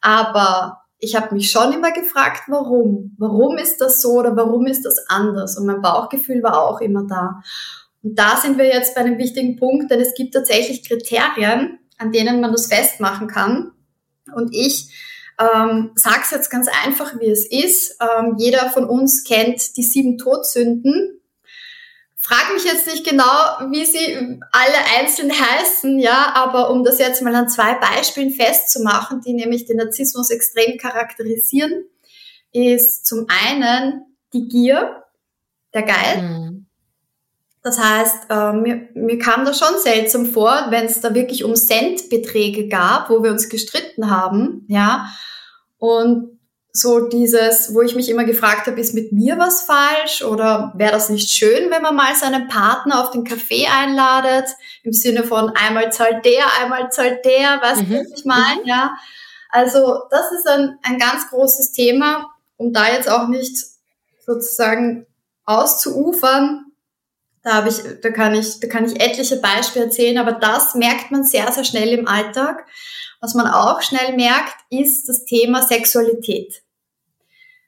Aber 0.00 0.82
ich 0.98 1.14
habe 1.16 1.34
mich 1.34 1.50
schon 1.50 1.72
immer 1.72 1.92
gefragt, 1.92 2.44
warum? 2.48 3.14
Warum 3.18 3.58
ist 3.58 3.82
das 3.82 4.00
so 4.00 4.12
oder 4.14 4.34
warum 4.36 4.66
ist 4.66 4.86
das 4.86 5.04
anders? 5.08 5.58
Und 5.58 5.66
mein 5.66 5.82
Bauchgefühl 5.82 6.42
war 6.42 6.66
auch 6.66 6.80
immer 6.80 7.06
da. 7.06 7.42
Und 8.02 8.18
da 8.18 8.36
sind 8.36 8.56
wir 8.56 8.66
jetzt 8.66 8.94
bei 8.94 9.02
einem 9.02 9.18
wichtigen 9.18 9.56
Punkt, 9.56 9.90
denn 9.90 10.00
es 10.00 10.14
gibt 10.14 10.32
tatsächlich 10.32 10.88
Kriterien, 10.88 11.78
an 11.98 12.12
denen 12.12 12.40
man 12.40 12.52
das 12.52 12.68
festmachen 12.68 13.26
kann. 13.26 13.72
Und 14.36 14.54
ich 14.54 14.90
ähm, 15.38 15.92
sag's 15.94 16.30
jetzt 16.30 16.50
ganz 16.50 16.68
einfach, 16.84 17.18
wie 17.20 17.30
es 17.30 17.46
ist. 17.46 17.96
Ähm, 18.00 18.36
jeder 18.38 18.70
von 18.70 18.84
uns 18.84 19.24
kennt 19.24 19.76
die 19.76 19.82
sieben 19.82 20.18
Todsünden. 20.18 21.20
Frag 22.14 22.52
mich 22.54 22.64
jetzt 22.64 22.88
nicht 22.88 23.06
genau, 23.06 23.70
wie 23.70 23.84
sie 23.84 24.40
alle 24.50 24.98
einzeln 24.98 25.30
heißen, 25.30 26.00
ja, 26.00 26.32
aber 26.34 26.70
um 26.70 26.82
das 26.82 26.98
jetzt 26.98 27.22
mal 27.22 27.34
an 27.34 27.48
zwei 27.48 27.74
Beispielen 27.74 28.30
festzumachen, 28.30 29.20
die 29.20 29.32
nämlich 29.32 29.66
den 29.66 29.76
Narzissmus 29.76 30.30
extrem 30.30 30.76
charakterisieren, 30.76 31.84
ist 32.52 33.06
zum 33.06 33.26
einen 33.28 34.02
die 34.32 34.48
Gier, 34.48 35.04
der 35.72 35.82
Geist. 35.82 36.22
Mhm. 36.22 36.45
Das 37.66 37.80
heißt, 37.80 38.30
äh, 38.30 38.52
mir, 38.52 38.88
mir 38.94 39.18
kam 39.18 39.44
das 39.44 39.58
schon 39.58 39.76
seltsam 39.80 40.26
vor, 40.26 40.66
wenn 40.68 40.84
es 40.84 41.00
da 41.00 41.14
wirklich 41.14 41.42
um 41.42 41.56
Centbeträge 41.56 42.68
gab, 42.68 43.10
wo 43.10 43.24
wir 43.24 43.32
uns 43.32 43.48
gestritten 43.48 44.08
haben, 44.08 44.64
ja. 44.68 45.08
Und 45.76 46.38
so 46.72 47.08
dieses, 47.08 47.74
wo 47.74 47.82
ich 47.82 47.96
mich 47.96 48.08
immer 48.08 48.22
gefragt 48.22 48.68
habe, 48.68 48.78
ist 48.80 48.94
mit 48.94 49.10
mir 49.10 49.36
was 49.36 49.62
falsch 49.62 50.22
oder 50.22 50.74
wäre 50.76 50.92
das 50.92 51.08
nicht 51.08 51.28
schön, 51.28 51.68
wenn 51.72 51.82
man 51.82 51.96
mal 51.96 52.14
seinen 52.14 52.46
Partner 52.46 53.02
auf 53.02 53.10
den 53.10 53.24
Kaffee 53.24 53.66
einladet, 53.66 54.48
im 54.84 54.92
Sinne 54.92 55.24
von 55.24 55.50
einmal 55.56 55.90
zahlt 55.90 56.24
der, 56.24 56.44
einmal 56.62 56.92
zahlt 56.92 57.24
der, 57.24 57.60
weißt 57.62 57.82
mhm. 57.82 57.88
du, 57.88 57.98
was 57.98 58.18
ich 58.20 58.24
meine, 58.24 58.62
mhm. 58.62 58.68
ja. 58.68 58.96
Also 59.50 60.02
das 60.12 60.30
ist 60.30 60.46
ein, 60.46 60.78
ein 60.84 61.00
ganz 61.00 61.30
großes 61.30 61.72
Thema, 61.72 62.30
um 62.58 62.72
da 62.72 62.92
jetzt 62.92 63.10
auch 63.10 63.26
nicht 63.26 63.56
sozusagen 64.24 65.06
auszuufern, 65.44 66.65
da 67.46 67.54
habe 67.54 67.68
ich, 67.68 67.76
da 68.02 68.10
kann 68.10 68.34
ich, 68.34 68.58
da 68.58 68.66
kann 68.66 68.84
ich 68.84 69.00
etliche 69.00 69.36
Beispiele 69.36 69.84
erzählen, 69.84 70.18
aber 70.18 70.32
das 70.32 70.74
merkt 70.74 71.12
man 71.12 71.22
sehr, 71.22 71.50
sehr 71.52 71.62
schnell 71.62 71.90
im 71.90 72.08
Alltag. 72.08 72.66
Was 73.20 73.34
man 73.34 73.46
auch 73.46 73.82
schnell 73.82 74.16
merkt, 74.16 74.56
ist 74.68 75.08
das 75.08 75.24
Thema 75.26 75.62
Sexualität. 75.62 76.64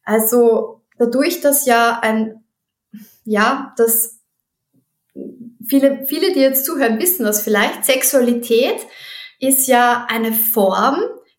Also 0.03 0.83
dadurch, 0.99 1.43
dass 1.43 1.65
ja 1.65 2.01
ein, 2.03 2.43
ja, 3.25 3.73
dass 3.77 4.19
viele, 5.65 6.07
viele, 6.09 6.33
die 6.33 6.41
jetzt 6.41 6.65
zuhören, 6.65 6.99
wissen 6.99 7.25
das 7.25 7.43
vielleicht, 7.43 7.85
Sexualität 7.85 8.85
ist 9.39 9.69
ja 9.69 10.07
eine 10.11 10.33
Form, 10.33 10.99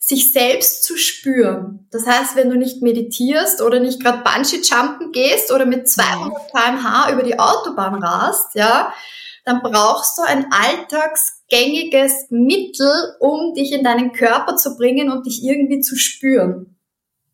sich 0.10 0.32
selbst 0.32 0.84
zu 0.84 0.98
spüren. 0.98 1.88
Das 1.92 2.08
heißt, 2.08 2.36
wenn 2.36 2.50
du 2.50 2.58
nicht 2.58 2.82
meditierst 2.82 3.62
oder 3.62 3.80
nicht 3.80 4.01
gerade 4.01 4.24
Bungee-Jumpen 4.24 5.12
gehst 5.12 5.51
oder 5.51 5.68
mit 5.68 5.88
200 5.88 6.50
kmh 6.50 7.12
über 7.12 7.22
die 7.22 7.38
Autobahn 7.38 7.94
rast, 8.04 8.56
ja, 8.56 8.92
dann 9.46 9.62
brauchst 9.62 10.18
du 10.18 10.24
ein 10.24 10.48
alltagsgängiges 10.51 12.25
Mittel, 12.32 12.92
um 13.20 13.54
dich 13.54 13.72
in 13.72 13.84
deinen 13.84 14.12
Körper 14.12 14.56
zu 14.56 14.75
bringen 14.78 15.12
und 15.12 15.28
dich 15.28 15.44
irgendwie 15.44 15.82
zu 15.82 15.96
spüren. 15.96 16.75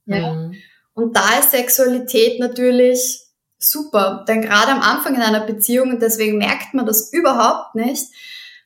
Ja. 0.05 0.33
Mhm. 0.33 0.55
Und 0.93 1.15
da 1.15 1.39
ist 1.39 1.51
Sexualität 1.51 2.41
natürlich 2.41 3.21
super, 3.57 4.25
denn 4.27 4.41
gerade 4.41 4.73
am 4.73 4.81
Anfang 4.81 5.15
in 5.15 5.21
einer 5.21 5.45
Beziehung, 5.45 5.91
und 5.91 6.01
deswegen 6.01 6.37
merkt 6.37 6.73
man 6.73 6.85
das 6.85 7.13
überhaupt 7.13 7.73
nicht, 7.75 8.03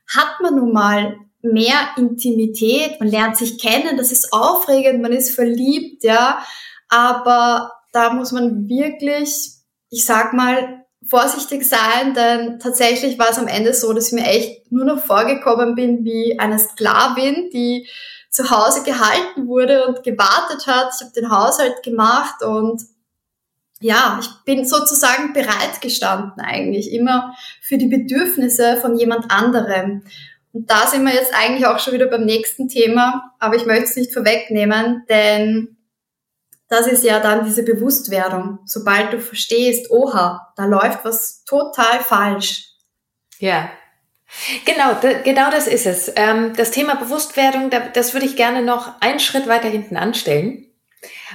hat 0.07 0.41
man 0.41 0.55
nun 0.55 0.73
mal 0.73 1.15
mehr 1.41 1.89
Intimität, 1.97 2.99
man 2.99 3.09
lernt 3.09 3.37
sich 3.37 3.59
kennen, 3.59 3.97
das 3.97 4.11
ist 4.11 4.33
aufregend, 4.33 5.01
man 5.01 5.11
ist 5.11 5.33
verliebt, 5.33 6.03
ja, 6.03 6.43
aber 6.89 7.71
da 7.91 8.13
muss 8.13 8.31
man 8.31 8.67
wirklich, 8.67 9.51
ich 9.89 10.05
sag 10.05 10.33
mal, 10.33 10.85
vorsichtig 11.07 11.67
sein, 11.67 12.13
denn 12.13 12.59
tatsächlich 12.59 13.17
war 13.17 13.29
es 13.29 13.37
am 13.37 13.47
Ende 13.47 13.73
so, 13.73 13.93
dass 13.93 14.07
ich 14.07 14.13
mir 14.13 14.25
echt 14.25 14.71
nur 14.71 14.85
noch 14.85 14.99
vorgekommen 14.99 15.75
bin 15.75 16.03
wie 16.03 16.37
eine 16.37 16.59
Sklavin, 16.59 17.49
die 17.51 17.87
zu 18.29 18.51
Hause 18.51 18.83
gehalten 18.83 19.47
wurde 19.47 19.87
und 19.87 20.03
gewartet 20.03 20.67
hat. 20.67 20.91
Ich 20.95 21.01
habe 21.01 21.13
den 21.15 21.31
Haushalt 21.31 21.81
gemacht 21.83 22.43
und 22.43 22.81
ja, 23.81 24.19
ich 24.21 24.27
bin 24.45 24.65
sozusagen 24.65 25.33
bereit 25.33 25.81
gestanden 25.81 26.41
eigentlich 26.41 26.91
immer 26.91 27.33
für 27.61 27.77
die 27.77 27.87
Bedürfnisse 27.87 28.77
von 28.77 28.97
jemand 28.97 29.31
anderem. 29.31 30.03
Und 30.51 30.69
da 30.69 30.87
sind 30.87 31.03
wir 31.03 31.13
jetzt 31.13 31.33
eigentlich 31.33 31.65
auch 31.67 31.79
schon 31.79 31.93
wieder 31.93 32.07
beim 32.07 32.25
nächsten 32.25 32.67
Thema, 32.67 33.33
aber 33.39 33.55
ich 33.55 33.65
möchte 33.65 33.85
es 33.85 33.95
nicht 33.95 34.13
vorwegnehmen, 34.13 35.05
denn 35.09 35.77
das 36.69 36.87
ist 36.87 37.03
ja 37.03 37.19
dann 37.19 37.45
diese 37.45 37.63
Bewusstwerdung. 37.63 38.59
Sobald 38.65 39.13
du 39.13 39.19
verstehst, 39.19 39.89
oha, 39.89 40.53
da 40.55 40.65
läuft 40.65 41.03
was 41.03 41.43
total 41.43 41.99
falsch. 41.99 42.65
Ja. 43.39 43.69
Genau, 44.65 44.95
genau 45.23 45.49
das 45.49 45.65
ist 45.65 45.87
es. 45.87 46.11
Ähm, 46.15 46.53
das 46.55 46.69
Thema 46.69 46.95
Bewusstwerdung, 46.95 47.71
das 47.93 48.13
würde 48.13 48.27
ich 48.27 48.35
gerne 48.35 48.61
noch 48.61 49.01
einen 49.01 49.19
Schritt 49.19 49.47
weiter 49.47 49.67
hinten 49.67 49.97
anstellen. 49.97 50.67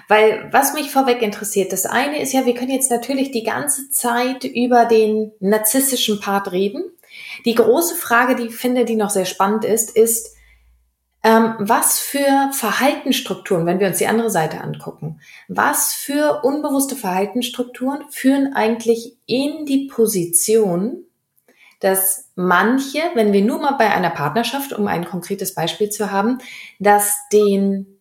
Weil 0.08 0.48
was 0.52 0.74
mich 0.74 0.90
vorweg 0.90 1.22
interessiert, 1.22 1.72
das 1.72 1.86
eine 1.86 2.20
ist 2.20 2.32
ja, 2.32 2.46
wir 2.46 2.54
können 2.54 2.70
jetzt 2.70 2.90
natürlich 2.90 3.30
die 3.30 3.42
ganze 3.42 3.90
Zeit 3.90 4.44
über 4.44 4.84
den 4.84 5.32
narzisstischen 5.40 6.20
Part 6.20 6.52
reden. 6.52 6.84
Die 7.44 7.54
große 7.54 7.94
Frage, 7.94 8.36
die 8.36 8.46
ich 8.46 8.56
finde, 8.56 8.84
die 8.84 8.96
noch 8.96 9.10
sehr 9.10 9.24
spannend 9.24 9.64
ist, 9.64 9.96
ist, 9.96 10.34
ähm, 11.24 11.54
was 11.58 11.98
für 11.98 12.50
Verhaltensstrukturen, 12.52 13.64
wenn 13.64 13.80
wir 13.80 13.88
uns 13.88 13.98
die 13.98 14.06
andere 14.06 14.30
Seite 14.30 14.60
angucken, 14.60 15.20
was 15.48 15.94
für 15.94 16.42
unbewusste 16.44 16.96
Verhaltensstrukturen 16.96 18.04
führen 18.10 18.52
eigentlich 18.52 19.16
in 19.26 19.64
die 19.64 19.88
Position, 19.88 21.04
dass 21.80 22.30
manche, 22.34 23.00
wenn 23.14 23.32
wir 23.32 23.42
nur 23.42 23.58
mal 23.58 23.72
bei 23.72 23.90
einer 23.90 24.10
Partnerschaft, 24.10 24.72
um 24.74 24.86
ein 24.86 25.06
konkretes 25.06 25.54
Beispiel 25.54 25.88
zu 25.88 26.10
haben, 26.10 26.38
dass 26.78 27.14
den, 27.32 28.00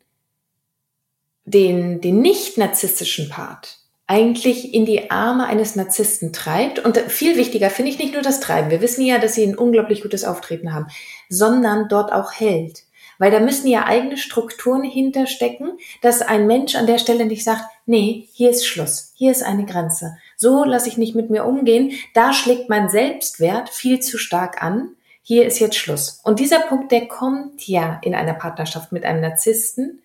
den, 1.46 2.02
den 2.02 2.22
nicht 2.22 2.58
narzisstischen 2.58 3.30
Part 3.30 3.83
eigentlich 4.08 4.74
in 4.74 4.86
die 4.86 5.12
Arme 5.12 5.46
eines 5.46 5.76
Narzissten 5.76 6.34
treibt. 6.34 6.80
Und 6.80 6.98
viel 6.98 7.38
wichtiger 7.38 7.70
finde 7.70 7.92
ich 7.92 8.00
nicht 8.00 8.14
nur 8.14 8.22
das 8.22 8.40
Treiben. 8.40 8.70
Wir 8.70 8.82
wissen 8.82 9.06
ja, 9.06 9.18
dass 9.18 9.36
sie 9.36 9.44
ein 9.44 9.58
unglaublich 9.58 10.02
gutes 10.02 10.26
Auftreten 10.26 10.74
haben, 10.74 10.88
sondern 11.30 11.88
dort 11.88 12.12
auch 12.12 12.34
hält. 12.34 12.84
Weil 13.20 13.32
da 13.32 13.40
müssen 13.40 13.68
ja 13.68 13.86
eigene 13.86 14.18
Strukturen 14.18 14.84
hinterstecken, 14.84 15.78
dass 16.02 16.22
ein 16.22 16.48
Mensch 16.48 16.76
an 16.76 16.88
der 16.88 16.98
Stelle 16.98 17.26
nicht 17.26 17.44
sagt, 17.44 17.64
nee, 17.86 18.28
hier 18.34 18.50
ist 18.50 18.66
Schluss, 18.66 19.14
hier 19.16 19.32
ist 19.32 19.44
eine 19.44 19.66
Grenze. 19.66 20.18
So 20.36 20.64
lasse 20.66 20.90
ich 20.90 20.98
nicht 20.98 21.16
mit 21.16 21.30
mir 21.30 21.46
umgehen. 21.46 21.94
Da 22.14 22.34
schlägt 22.34 22.70
mein 22.70 22.90
Selbstwert 22.90 23.70
viel 23.70 24.00
zu 24.02 24.18
stark 24.18 24.62
an. 24.62 24.96
Hier 25.22 25.46
ist 25.46 25.60
jetzt 25.60 25.78
Schluss. 25.78 26.20
Und 26.24 26.40
dieser 26.40 26.60
Punkt, 26.60 26.92
der 26.92 27.08
kommt 27.08 27.66
ja 27.66 28.00
in 28.04 28.14
einer 28.14 28.34
Partnerschaft 28.34 28.92
mit 28.92 29.06
einem 29.06 29.22
Narzissten 29.22 30.03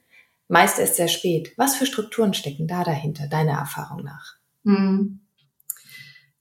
meist 0.48 0.78
erst 0.78 0.96
sehr 0.96 1.08
spät. 1.08 1.52
Was 1.56 1.76
für 1.76 1.86
Strukturen 1.86 2.34
stecken 2.34 2.66
da 2.66 2.82
dahinter, 2.82 3.26
deiner 3.28 3.58
Erfahrung 3.58 4.02
nach? 4.02 4.36
Hm. 4.64 5.20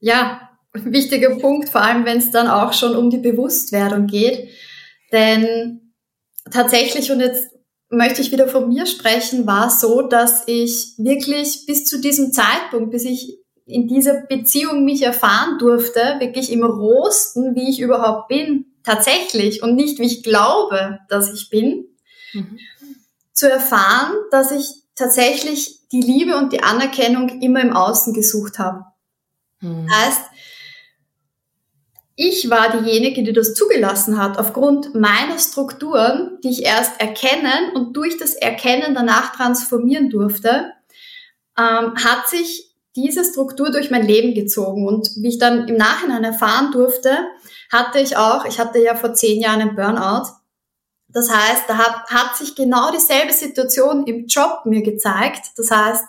Ja, 0.00 0.50
wichtiger 0.72 1.36
Punkt, 1.36 1.68
vor 1.68 1.82
allem 1.82 2.04
wenn 2.04 2.18
es 2.18 2.30
dann 2.30 2.48
auch 2.48 2.72
schon 2.72 2.96
um 2.96 3.10
die 3.10 3.18
Bewusstwerdung 3.18 4.06
geht. 4.06 4.48
Denn 5.12 5.92
tatsächlich, 6.50 7.10
und 7.10 7.20
jetzt 7.20 7.50
möchte 7.90 8.20
ich 8.20 8.32
wieder 8.32 8.48
von 8.48 8.68
mir 8.68 8.86
sprechen, 8.86 9.46
war 9.46 9.70
so, 9.70 10.02
dass 10.02 10.44
ich 10.46 10.94
wirklich 10.98 11.64
bis 11.66 11.84
zu 11.86 12.00
diesem 12.00 12.32
Zeitpunkt, 12.32 12.90
bis 12.90 13.04
ich 13.04 13.38
in 13.64 13.86
dieser 13.86 14.22
Beziehung 14.22 14.84
mich 14.84 15.02
erfahren 15.02 15.58
durfte, 15.58 16.00
wirklich 16.20 16.50
im 16.50 16.64
Rosten, 16.64 17.54
wie 17.54 17.68
ich 17.68 17.80
überhaupt 17.80 18.28
bin, 18.28 18.66
tatsächlich 18.82 19.62
und 19.62 19.74
nicht 19.74 19.98
wie 19.98 20.06
ich 20.06 20.22
glaube, 20.22 21.00
dass 21.08 21.32
ich 21.32 21.50
bin, 21.50 21.86
mhm. 22.32 22.58
Zu 23.38 23.48
erfahren, 23.48 24.16
dass 24.32 24.50
ich 24.50 24.82
tatsächlich 24.96 25.88
die 25.92 26.00
Liebe 26.00 26.36
und 26.36 26.52
die 26.52 26.62
Anerkennung 26.62 27.40
immer 27.40 27.60
im 27.60 27.72
Außen 27.72 28.12
gesucht 28.12 28.58
habe. 28.58 28.84
Mhm. 29.60 29.88
Heißt, 29.88 30.22
ich 32.16 32.50
war 32.50 32.70
diejenige, 32.70 33.22
die 33.22 33.32
das 33.32 33.54
zugelassen 33.54 34.20
hat, 34.20 34.38
aufgrund 34.38 34.92
meiner 34.96 35.38
Strukturen, 35.38 36.38
die 36.42 36.50
ich 36.50 36.64
erst 36.64 37.00
erkennen 37.00 37.70
und 37.74 37.96
durch 37.96 38.16
das 38.16 38.34
Erkennen 38.34 38.92
danach 38.92 39.36
transformieren 39.36 40.10
durfte, 40.10 40.72
ähm, 41.56 41.94
hat 41.94 42.28
sich 42.28 42.74
diese 42.96 43.22
Struktur 43.22 43.70
durch 43.70 43.92
mein 43.92 44.04
Leben 44.04 44.34
gezogen. 44.34 44.88
Und 44.88 45.10
wie 45.14 45.28
ich 45.28 45.38
dann 45.38 45.68
im 45.68 45.76
Nachhinein 45.76 46.24
erfahren 46.24 46.72
durfte, 46.72 47.16
hatte 47.70 48.00
ich 48.00 48.16
auch, 48.16 48.44
ich 48.46 48.58
hatte 48.58 48.82
ja 48.82 48.96
vor 48.96 49.14
zehn 49.14 49.40
Jahren 49.40 49.60
einen 49.60 49.76
Burnout. 49.76 50.26
Das 51.18 51.30
heißt, 51.30 51.64
da 51.66 51.78
hat, 51.78 52.08
hat 52.10 52.36
sich 52.36 52.54
genau 52.54 52.92
dieselbe 52.92 53.32
Situation 53.32 54.06
im 54.06 54.26
Job 54.26 54.60
mir 54.66 54.82
gezeigt. 54.82 55.46
Das 55.56 55.68
heißt, 55.68 56.04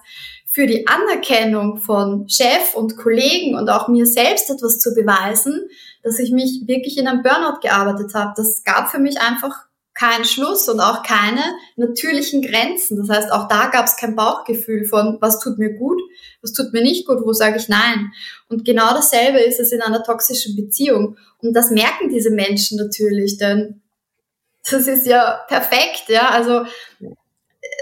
für 0.46 0.68
die 0.68 0.88
Anerkennung 0.88 1.78
von 1.78 2.30
Chef 2.30 2.76
und 2.76 2.96
Kollegen 2.96 3.56
und 3.56 3.70
auch 3.70 3.88
mir 3.88 4.06
selbst 4.06 4.52
etwas 4.52 4.78
zu 4.78 4.94
beweisen, 4.94 5.68
dass 6.04 6.20
ich 6.20 6.32
mich 6.32 6.62
wirklich 6.68 7.00
in 7.00 7.08
einem 7.08 7.24
Burnout 7.24 7.60
gearbeitet 7.60 8.14
habe. 8.14 8.34
Das 8.38 8.64
gab 8.64 8.92
für 8.92 9.00
mich 9.00 9.20
einfach 9.20 9.56
keinen 9.96 10.26
Schluss 10.26 10.70
und 10.70 10.80
auch 10.80 11.02
keine 11.02 11.42
natürlichen 11.76 12.44
Grenzen. 12.44 12.98
Das 12.98 13.10
heißt, 13.10 13.32
auch 13.32 13.48
da 13.48 13.70
gab 13.70 13.88
es 13.88 13.98
kein 13.98 14.16
Bauchgefühl 14.16 14.86
von, 14.86 15.18
was 15.22 15.40
tut 15.40 15.58
mir 15.58 15.74
gut, 15.74 16.00
was 16.44 16.54
tut 16.54 16.72
mir 16.72 16.84
nicht 16.84 17.08
gut, 17.08 17.18
wo 17.26 17.34
sage 17.34 17.58
ich 17.58 17.68
nein. 17.68 18.12
Und 18.48 18.64
genau 18.64 18.94
dasselbe 18.94 19.40
ist 19.40 19.60
es 19.60 19.72
in 19.72 19.82
einer 19.82 20.04
toxischen 20.04 20.56
Beziehung. 20.56 21.18
Und 21.40 21.54
das 21.54 21.72
merken 21.72 22.10
diese 22.10 22.30
Menschen 22.30 22.78
natürlich, 22.78 23.38
denn 23.40 23.82
das 24.72 24.88
ist 24.88 25.06
ja 25.06 25.40
perfekt, 25.48 26.06
ja. 26.08 26.30
Also 26.30 26.66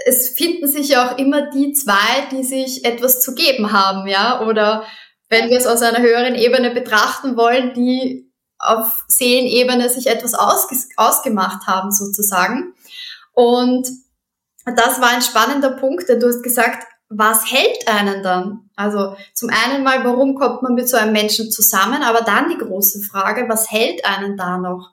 es 0.06 0.30
finden 0.30 0.66
sich 0.66 0.88
ja 0.88 1.08
auch 1.08 1.18
immer 1.18 1.50
die 1.50 1.72
zwei, 1.72 2.26
die 2.30 2.44
sich 2.44 2.84
etwas 2.84 3.20
zu 3.20 3.34
geben 3.34 3.72
haben, 3.72 4.06
ja, 4.06 4.40
oder 4.40 4.84
wenn 5.28 5.50
wir 5.50 5.58
es 5.58 5.66
aus 5.66 5.82
einer 5.82 6.00
höheren 6.00 6.34
Ebene 6.34 6.70
betrachten 6.70 7.36
wollen, 7.36 7.74
die 7.74 8.32
auf 8.58 9.04
Seelenebene 9.08 9.88
sich 9.88 10.08
etwas 10.08 10.34
ausge 10.34 10.76
ausgemacht 10.96 11.66
haben 11.66 11.92
sozusagen. 11.92 12.74
Und 13.32 13.88
das 14.64 15.00
war 15.00 15.10
ein 15.10 15.22
spannender 15.22 15.70
Punkt, 15.70 16.08
denn 16.08 16.18
du 16.18 16.26
hast 16.28 16.42
gesagt, 16.42 16.86
was 17.08 17.50
hält 17.50 17.88
einen 17.88 18.22
dann? 18.22 18.68
Also 18.76 19.16
zum 19.32 19.50
einen 19.50 19.82
mal, 19.82 20.04
warum 20.04 20.34
kommt 20.34 20.62
man 20.62 20.74
mit 20.74 20.88
so 20.88 20.96
einem 20.96 21.12
Menschen 21.12 21.50
zusammen, 21.50 22.02
aber 22.02 22.22
dann 22.22 22.50
die 22.50 22.58
große 22.58 23.00
Frage, 23.00 23.48
was 23.48 23.70
hält 23.70 24.04
einen 24.04 24.36
da 24.36 24.58
noch? 24.58 24.90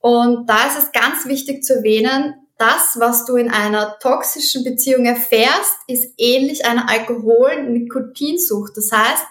Und 0.00 0.48
da 0.48 0.66
ist 0.66 0.78
es 0.78 0.92
ganz 0.92 1.26
wichtig 1.26 1.64
zu 1.64 1.76
erwähnen, 1.76 2.34
das, 2.58 2.96
was 2.98 3.26
du 3.26 3.36
in 3.36 3.50
einer 3.50 3.98
toxischen 3.98 4.64
Beziehung 4.64 5.04
erfährst, 5.04 5.76
ist 5.88 6.14
ähnlich 6.16 6.64
einer 6.64 6.88
Alkohol-Nikotinsucht. 6.88 8.76
Das 8.76 8.90
heißt, 8.92 9.24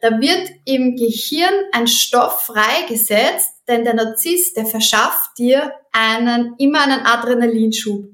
da 0.00 0.20
wird 0.20 0.50
im 0.64 0.94
Gehirn 0.94 1.54
ein 1.72 1.88
Stoff 1.88 2.42
freigesetzt, 2.42 3.50
denn 3.66 3.84
der 3.84 3.94
Narzisst, 3.94 4.56
der 4.56 4.66
verschafft 4.66 5.38
dir 5.38 5.72
einen, 5.92 6.54
immer 6.58 6.82
einen 6.82 7.04
Adrenalinschub. 7.04 8.06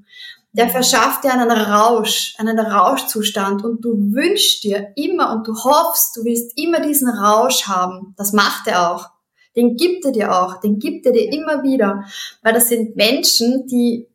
Der 0.53 0.69
verschafft 0.69 1.25
dir 1.25 1.33
einen 1.33 1.51
Rausch, 1.51 2.35
einen 2.39 2.59
Rauschzustand 2.59 3.65
und 3.65 3.85
du 3.85 3.91
wünschst 4.15 4.65
dir 4.65 4.93
immer 4.97 5.33
und 5.33 5.47
du 5.47 5.53
hoffst, 5.53 6.17
du 6.17 6.25
willst 6.25 6.57
immer 6.57 6.81
diesen 6.81 7.09
Rausch 7.09 7.67
haben. 7.67 8.15
Das 8.17 8.33
macht 8.33 8.67
er 8.69 8.91
auch. 8.93 9.11
Den 9.57 9.77
gibt 9.77 10.05
er 10.05 10.13
dir 10.13 10.33
auch, 10.33 10.61
den 10.61 10.79
gibt 10.79 11.07
er 11.07 11.13
dir 11.13 11.33
immer 11.33 11.63
wieder, 11.63 12.05
weil 12.43 12.53
das 12.53 12.69
sind 12.69 12.97
Menschen, 12.97 13.67
die, 13.67 14.09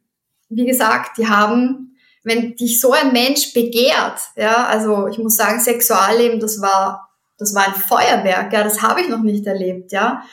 wie 0.49 0.65
gesagt, 0.65 1.17
die 1.17 1.27
haben, 1.27 1.97
wenn 2.23 2.55
dich 2.55 2.79
so 2.81 2.91
ein 2.91 3.13
Mensch 3.13 3.53
begehrt, 3.53 4.19
ja, 4.35 4.65
also 4.65 5.07
ich 5.07 5.17
muss 5.17 5.37
sagen, 5.37 5.59
Sexualleben, 5.59 6.39
das 6.39 6.61
war 6.61 7.09
das 7.39 7.55
war 7.55 7.67
ein 7.67 7.73
Feuerwerk, 7.73 8.51
ja, 8.53 8.63
das 8.63 8.81
habe 8.81 9.01
ich 9.01 9.09
noch 9.09 9.23
nicht 9.23 9.47
erlebt, 9.47 9.91
ja. 9.93 10.23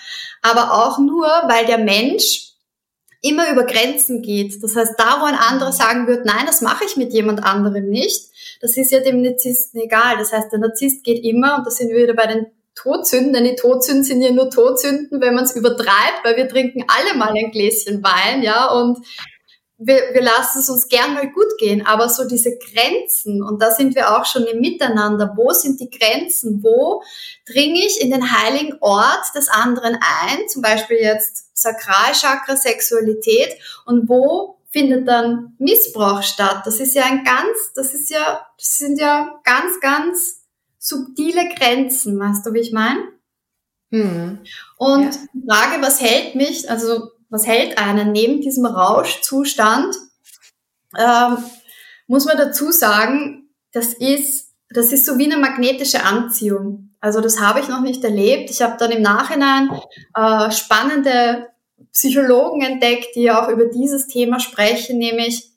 Aber 0.43 0.73
auch 0.73 0.99
nur, 0.99 1.27
weil 1.47 1.65
der 1.65 1.79
Mensch 1.79 2.53
immer 3.23 3.51
über 3.51 3.65
Grenzen 3.65 4.23
geht. 4.23 4.63
Das 4.63 4.77
heißt, 4.77 4.95
da 4.99 5.21
wo 5.21 5.25
ein 5.25 5.35
anderer 5.35 5.73
sagen 5.73 6.07
wird, 6.07 6.27
nein, 6.27 6.47
das 6.47 6.61
mache 6.61 6.85
ich 6.85 6.97
mit 6.97 7.13
jemand 7.13 7.43
anderem 7.43 7.89
nicht, 7.89 8.31
das 8.61 8.77
ist 8.77 8.91
ja 8.91 9.01
dem 9.01 9.23
Narzissten 9.23 9.81
egal. 9.81 10.17
Das 10.19 10.33
heißt, 10.33 10.53
der 10.53 10.59
Narzisst 10.59 11.05
geht 11.05 11.25
immer, 11.25 11.57
und 11.57 11.67
da 11.67 11.71
sind 11.71 11.91
wir 11.91 12.03
wieder 12.03 12.15
bei 12.15 12.27
den 12.27 12.47
Todsünden, 12.77 13.33
denn 13.33 13.45
die 13.45 13.57
Todsünden 13.57 14.05
sind 14.05 14.23
ja 14.23 14.31
nur 14.31 14.51
Todsünden, 14.51 15.21
wenn 15.21 15.35
man 15.35 15.45
es 15.45 15.57
übertreibt, 15.57 16.25
weil 16.25 16.37
wir 16.37 16.49
trinken 16.49 16.85
alle 16.87 17.19
mal 17.19 17.35
ein 17.37 17.51
Gläschen 17.51 18.05
Wein, 18.05 18.43
ja, 18.43 18.71
und 18.71 18.99
wir, 19.79 20.15
wir 20.15 20.23
lassen 20.23 20.61
es 20.61 20.71
uns 20.71 20.89
gern 20.89 21.15
mal 21.15 21.31
gut 21.31 21.59
gehen, 21.59 21.85
aber 21.85 22.09
so 22.09 22.27
diese 22.27 22.57
Grenzen, 22.57 23.43
und 23.43 23.61
da 23.61 23.71
sind 23.71 23.95
wir 23.95 24.17
auch 24.17 24.25
schon 24.25 24.45
im 24.45 24.61
Miteinander, 24.61 25.35
wo 25.37 25.53
sind 25.53 25.81
die 25.81 25.91
Grenzen, 25.91 26.63
wo 26.63 27.03
dringe 27.47 27.81
ich 27.81 28.01
in 28.01 28.11
den 28.11 28.33
heiligen 28.33 28.79
Ort 28.81 29.35
des 29.35 29.49
anderen 29.49 29.97
ein, 29.97 30.49
zum 30.49 30.63
Beispiel 30.63 30.99
jetzt 30.99 31.51
Sakralchakra, 31.57 32.57
Sexualität, 32.57 33.57
und 33.85 34.09
wo 34.09 34.59
findet 34.71 35.09
dann 35.09 35.55
Missbrauch 35.59 36.23
statt? 36.23 36.63
Das 36.65 36.81
ist 36.81 36.95
ja 36.95 37.05
ein 37.05 37.25
ganz, 37.25 37.73
das 37.75 37.95
ist 37.95 38.11
ja, 38.11 38.47
das 38.59 38.79
sind 38.79 38.99
ja 38.99 39.41
ganz, 39.45 39.81
ganz 39.81 40.46
subtile 40.87 41.49
Grenzen, 41.55 42.19
weißt 42.19 42.47
du, 42.47 42.53
wie 42.53 42.61
ich 42.61 42.73
meine? 42.73 43.01
Hm. 43.91 44.39
Und 44.79 45.15
ja. 45.15 45.21
die 45.35 45.47
Frage, 45.49 45.83
was 45.83 46.01
hält 46.01 46.35
mich, 46.37 46.71
also 46.71 47.11
was 47.29 47.47
hält 47.47 47.77
einen 47.79 48.13
neben 48.13 48.41
diesem 48.41 48.67
Rauschzustand, 48.67 49.97
ähm, 50.97 51.39
muss 52.07 52.25
man 52.25 52.37
dazu 52.37 52.71
sagen, 52.71 53.51
das 53.73 53.95
ist, 53.95 54.55
das 54.71 54.93
ist 54.93 55.07
so 55.07 55.19
wie 55.19 55.25
eine 55.25 55.37
magnetische 55.37 56.05
Anziehung. 56.05 56.95
Also 57.01 57.21
das 57.21 57.41
habe 57.41 57.61
ich 57.61 57.69
noch 57.69 57.81
nicht 57.81 58.05
erlebt. 58.05 58.51
Ich 58.51 58.63
habe 58.63 58.77
dann 58.79 58.93
im 58.93 59.03
Nachhinein 59.03 59.71
äh, 60.15 60.51
spannende 60.53 61.49
Psychologen 61.93 62.63
entdeckt, 62.63 63.17
die 63.17 63.31
auch 63.31 63.49
über 63.49 63.67
dieses 63.67 64.07
Thema 64.07 64.39
sprechen, 64.39 64.99
nämlich 64.99 65.51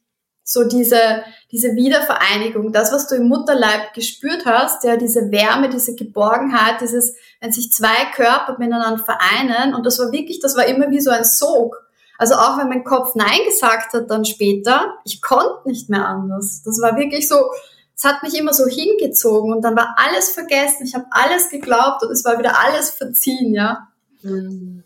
so 0.43 0.67
diese, 0.67 1.23
diese 1.51 1.75
Wiedervereinigung, 1.75 2.71
das, 2.71 2.91
was 2.91 3.07
du 3.07 3.15
im 3.15 3.27
Mutterleib 3.27 3.93
gespürt 3.93 4.45
hast, 4.45 4.83
ja, 4.83 4.97
diese 4.97 5.31
Wärme, 5.31 5.69
diese 5.69 5.95
Geborgenheit, 5.95 6.79
dieses, 6.81 7.15
wenn 7.41 7.51
sich 7.51 7.71
zwei 7.71 8.05
Körper 8.13 8.57
miteinander 8.59 9.03
vereinen, 9.03 9.73
und 9.73 9.85
das 9.85 9.97
war 9.99 10.11
wirklich, 10.11 10.39
das 10.39 10.55
war 10.55 10.65
immer 10.65 10.91
wie 10.91 11.01
so 11.01 11.09
ein 11.09 11.23
Sog. 11.23 11.83
Also 12.19 12.35
auch 12.35 12.57
wenn 12.57 12.67
mein 12.67 12.83
Kopf 12.83 13.15
Nein 13.15 13.39
gesagt 13.47 13.93
hat 13.93 14.11
dann 14.11 14.25
später, 14.25 14.93
ich 15.05 15.21
konnte 15.21 15.67
nicht 15.67 15.89
mehr 15.89 16.05
anders. 16.05 16.61
Das 16.63 16.81
war 16.81 16.97
wirklich 16.97 17.27
so, 17.27 17.49
es 17.95 18.03
hat 18.03 18.21
mich 18.23 18.37
immer 18.37 18.53
so 18.53 18.67
hingezogen 18.67 19.53
und 19.53 19.61
dann 19.61 19.75
war 19.75 19.95
alles 19.97 20.31
vergessen, 20.31 20.85
ich 20.85 20.95
habe 20.95 21.05
alles 21.11 21.49
geglaubt 21.49 22.03
und 22.03 22.11
es 22.11 22.23
war 22.25 22.37
wieder 22.37 22.59
alles 22.59 22.91
verziehen, 22.91 23.53
ja. 23.53 23.87
Mhm. 24.21 24.83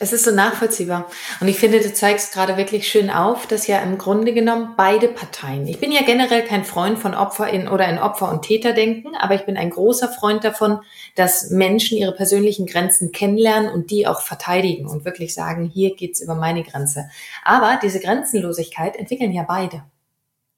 Es 0.00 0.12
ist 0.12 0.24
so 0.24 0.30
nachvollziehbar. 0.30 1.10
Und 1.40 1.48
ich 1.48 1.58
finde, 1.58 1.80
du 1.80 1.92
zeigst 1.92 2.32
gerade 2.32 2.56
wirklich 2.56 2.88
schön 2.88 3.10
auf, 3.10 3.46
dass 3.46 3.66
ja 3.66 3.80
im 3.80 3.98
Grunde 3.98 4.32
genommen 4.32 4.74
beide 4.76 5.08
Parteien, 5.08 5.66
ich 5.66 5.80
bin 5.80 5.90
ja 5.90 6.02
generell 6.02 6.44
kein 6.44 6.64
Freund 6.64 6.98
von 6.98 7.14
Opfer 7.14 7.48
in 7.48 7.68
oder 7.68 7.88
in 7.88 7.98
Opfer 7.98 8.30
und 8.30 8.42
Täter 8.42 8.72
denken, 8.72 9.16
aber 9.16 9.34
ich 9.34 9.44
bin 9.44 9.56
ein 9.56 9.70
großer 9.70 10.08
Freund 10.08 10.44
davon, 10.44 10.80
dass 11.16 11.50
Menschen 11.50 11.98
ihre 11.98 12.12
persönlichen 12.12 12.66
Grenzen 12.66 13.10
kennenlernen 13.10 13.72
und 13.72 13.90
die 13.90 14.06
auch 14.06 14.20
verteidigen 14.20 14.86
und 14.86 15.04
wirklich 15.04 15.34
sagen, 15.34 15.64
hier 15.64 15.96
geht's 15.96 16.20
über 16.20 16.36
meine 16.36 16.62
Grenze. 16.62 17.10
Aber 17.44 17.78
diese 17.82 18.00
Grenzenlosigkeit 18.00 18.96
entwickeln 18.96 19.32
ja 19.32 19.42
beide. 19.42 19.82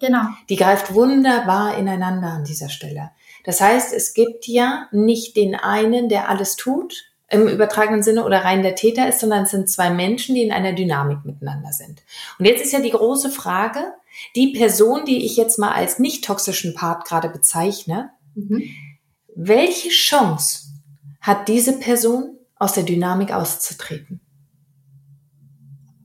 Genau. 0.00 0.22
Die 0.48 0.56
greift 0.56 0.94
wunderbar 0.94 1.76
ineinander 1.76 2.28
an 2.28 2.44
dieser 2.44 2.68
Stelle. 2.68 3.10
Das 3.44 3.60
heißt, 3.60 3.92
es 3.92 4.12
gibt 4.12 4.46
ja 4.46 4.88
nicht 4.92 5.36
den 5.36 5.54
einen, 5.54 6.08
der 6.08 6.28
alles 6.28 6.56
tut, 6.56 7.09
im 7.30 7.46
übertragenen 7.48 8.02
Sinne 8.02 8.24
oder 8.24 8.44
rein 8.44 8.62
der 8.62 8.74
Täter 8.74 9.08
ist, 9.08 9.20
sondern 9.20 9.44
es 9.44 9.50
sind 9.50 9.70
zwei 9.70 9.90
Menschen, 9.90 10.34
die 10.34 10.42
in 10.42 10.52
einer 10.52 10.72
Dynamik 10.72 11.24
miteinander 11.24 11.72
sind. 11.72 12.02
Und 12.38 12.44
jetzt 12.44 12.62
ist 12.62 12.72
ja 12.72 12.80
die 12.80 12.90
große 12.90 13.30
Frage, 13.30 13.80
die 14.34 14.52
Person, 14.52 15.04
die 15.04 15.24
ich 15.24 15.36
jetzt 15.36 15.58
mal 15.58 15.72
als 15.72 15.98
nicht 15.98 16.24
toxischen 16.24 16.74
Part 16.74 17.06
gerade 17.06 17.28
bezeichne, 17.28 18.10
mhm. 18.34 18.64
welche 19.34 19.90
Chance 19.90 20.70
hat 21.20 21.48
diese 21.48 21.78
Person, 21.78 22.36
aus 22.60 22.74
der 22.74 22.84
Dynamik 22.84 23.32
auszutreten? 23.32 24.20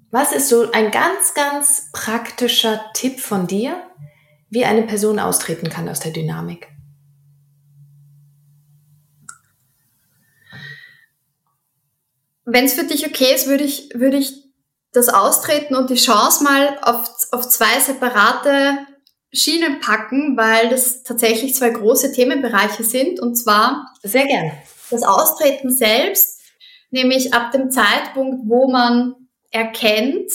Was 0.10 0.32
ist 0.32 0.50
so 0.50 0.72
ein 0.72 0.90
ganz, 0.90 1.34
ganz 1.36 1.90
praktischer 1.92 2.82
Tipp 2.94 3.20
von 3.20 3.46
dir, 3.46 3.76
wie 4.50 4.66
eine 4.66 4.84
Person 4.84 5.20
austreten 5.20 5.70
kann 5.70 5.90
aus 5.90 6.00
der 6.00 6.14
Dynamik? 6.14 6.70
Wenn 12.46 12.66
es 12.66 12.74
für 12.74 12.84
dich 12.86 13.06
okay 13.06 13.34
ist, 13.34 13.48
würde 13.48 13.64
ich, 13.64 13.90
würde 13.94 14.18
ich 14.18 14.44
das 14.94 15.10
Austreten 15.10 15.76
und 15.76 15.90
die 15.90 15.96
Chance 15.96 16.44
mal 16.44 16.80
auf, 16.82 17.10
auf 17.32 17.50
zwei 17.50 17.80
separate 17.80 18.78
Schienen 19.34 19.80
packen, 19.82 20.38
weil 20.38 20.70
das 20.70 21.04
tatsächlich 21.04 21.56
zwei 21.56 21.72
große 21.72 22.14
Themenbereiche 22.14 22.84
sind. 22.84 23.20
Und 23.20 23.36
zwar 23.36 23.94
sehr 24.04 24.26
gern 24.26 24.52
das 24.92 25.04
Austreten 25.04 25.72
selbst, 25.72 26.42
nämlich 26.92 27.34
ab 27.34 27.52
dem 27.52 27.72
Zeitpunkt, 27.72 28.48
wo 28.48 28.70
man 28.70 29.16
erkennt, 29.52 30.32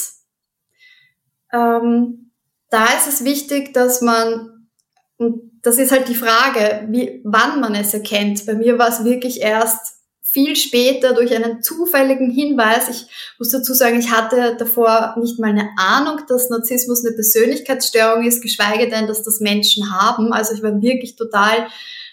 ähm, 1.53 2.33
da 2.69 2.85
ist 2.87 3.09
es 3.09 3.25
wichtig, 3.25 3.73
dass 3.73 4.01
man, 4.01 4.69
und 5.17 5.51
das 5.63 5.79
ist 5.79 5.93
halt 5.93 6.09
die 6.09 6.15
Frage, 6.15 6.87
wie, 6.91 7.21
wann 7.25 7.61
man 7.61 7.75
es 7.75 7.93
erkennt. 7.93 8.47
Bei 8.47 8.55
mir 8.55 8.79
war 8.79 8.89
es 8.89 9.05
wirklich 9.05 9.41
erst 9.41 10.00
viel 10.33 10.55
später 10.55 11.13
durch 11.13 11.35
einen 11.35 11.61
zufälligen 11.61 12.31
Hinweis, 12.31 12.89
ich 12.89 13.35
muss 13.39 13.51
dazu 13.51 13.75
sagen, 13.75 13.99
ich 13.99 14.13
hatte 14.13 14.55
davor 14.57 15.17
nicht 15.19 15.41
mal 15.41 15.51
eine 15.51 15.71
Ahnung, 15.77 16.21
dass 16.29 16.51
Narzissmus 16.51 17.05
eine 17.05 17.15
Persönlichkeitsstörung 17.17 18.25
ist, 18.25 18.41
geschweige 18.41 18.89
denn, 18.89 19.09
dass 19.09 19.25
das 19.25 19.41
Menschen 19.41 19.93
haben. 19.93 20.33
Also 20.33 20.55
ich 20.55 20.63
war 20.63 20.81
wirklich 20.81 21.17
total 21.17 21.67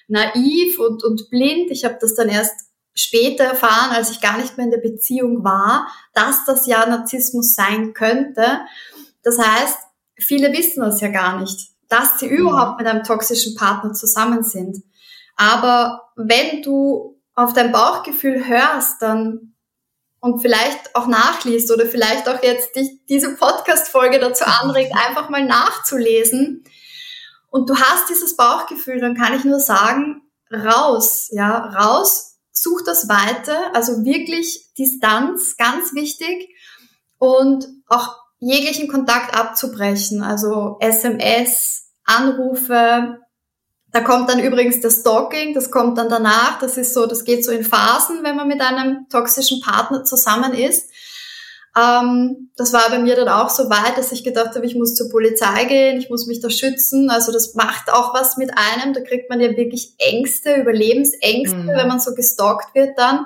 naiv 0.07 0.79
und, 0.79 1.03
und 1.03 1.29
blind. 1.29 1.69
Ich 1.69 1.85
habe 1.85 1.97
das 2.01 2.15
dann 2.15 2.29
erst 2.29 2.55
später 2.95 3.43
erfahren, 3.43 3.91
als 3.91 4.09
ich 4.09 4.19
gar 4.19 4.39
nicht 4.39 4.57
mehr 4.57 4.65
in 4.65 4.71
der 4.71 4.79
Beziehung 4.79 5.43
war, 5.43 5.87
dass 6.15 6.43
das 6.45 6.65
ja 6.65 6.87
Narzissmus 6.87 7.53
sein 7.53 7.93
könnte. 7.93 8.61
Das 9.21 9.37
heißt, 9.37 9.77
viele 10.17 10.51
wissen 10.53 10.81
das 10.81 11.01
ja 11.01 11.09
gar 11.09 11.39
nicht, 11.39 11.69
dass 11.87 12.19
sie 12.19 12.27
überhaupt 12.27 12.79
mit 12.79 12.87
einem 12.87 13.03
toxischen 13.03 13.53
Partner 13.53 13.93
zusammen 13.93 14.43
sind. 14.43 14.81
Aber 15.35 16.09
wenn 16.15 16.63
du 16.63 17.16
auf 17.37 17.53
dein 17.53 17.71
Bauchgefühl 17.71 18.47
hörst, 18.47 19.01
dann 19.01 19.53
und 20.19 20.41
vielleicht 20.41 20.95
auch 20.95 21.05
nachliest 21.05 21.71
oder 21.71 21.85
vielleicht 21.85 22.27
auch 22.27 22.41
jetzt 22.41 22.75
dich 22.75 23.05
diese 23.07 23.35
Podcast-Folge 23.35 24.19
dazu 24.19 24.43
anregt, 24.43 24.91
einfach 25.07 25.29
mal 25.29 25.45
nachzulesen. 25.45 26.63
Und 27.49 27.69
du 27.69 27.77
hast 27.77 28.09
dieses 28.09 28.35
Bauchgefühl, 28.35 28.99
dann 28.99 29.15
kann 29.15 29.35
ich 29.35 29.45
nur 29.45 29.59
sagen, 29.59 30.23
raus, 30.51 31.29
ja, 31.31 31.57
raus, 31.57 32.39
such 32.51 32.81
das 32.83 33.07
Weite, 33.07 33.55
also 33.73 34.03
wirklich 34.03 34.73
Distanz, 34.75 35.55
ganz 35.57 35.93
wichtig 35.93 36.49
und 37.19 37.67
auch 37.85 38.17
jeglichen 38.39 38.87
Kontakt 38.87 39.35
abzubrechen, 39.35 40.23
also 40.23 40.77
SMS, 40.79 41.91
Anrufe, 42.03 43.19
da 43.97 44.03
kommt 44.03 44.29
dann 44.29 44.39
übrigens 44.39 44.79
das 44.79 44.99
Stalking, 44.99 45.55
das 45.55 45.71
kommt 45.71 45.97
dann 45.97 46.07
danach. 46.07 46.59
Das 46.59 46.77
ist 46.77 46.93
so, 46.93 47.07
das 47.07 47.23
geht 47.23 47.43
so 47.43 47.51
in 47.51 47.63
Phasen, 47.63 48.19
wenn 48.21 48.35
man 48.35 48.47
mit 48.47 48.61
einem 48.61 49.07
toxischen 49.09 49.59
Partner 49.59 50.03
zusammen 50.03 50.53
ist. 50.53 50.91
Ähm, 51.75 52.51
das 52.57 52.73
war 52.73 52.91
bei 52.91 52.99
mir 52.99 53.15
dann 53.15 53.27
auch 53.27 53.49
so 53.49 53.71
weit, 53.71 53.97
dass 53.97 54.11
ich 54.11 54.23
gedacht 54.23 54.53
habe, 54.53 54.67
ich 54.67 54.75
muss 54.75 54.93
zur 54.93 55.09
Polizei 55.09 55.65
gehen, 55.65 55.97
ich 55.97 56.11
muss 56.11 56.27
mich 56.27 56.41
da 56.41 56.51
schützen. 56.51 57.09
Also 57.09 57.31
das 57.31 57.55
macht 57.55 57.91
auch 57.91 58.13
was 58.13 58.37
mit 58.37 58.51
einem. 58.55 58.93
Da 58.93 59.01
kriegt 59.01 59.31
man 59.31 59.39
ja 59.39 59.57
wirklich 59.57 59.95
Ängste, 59.97 60.53
Überlebensängste, 60.53 61.55
mhm. 61.57 61.67
wenn 61.67 61.87
man 61.87 61.99
so 61.99 62.13
gestalkt 62.13 62.75
wird 62.75 62.99
dann. 62.99 63.25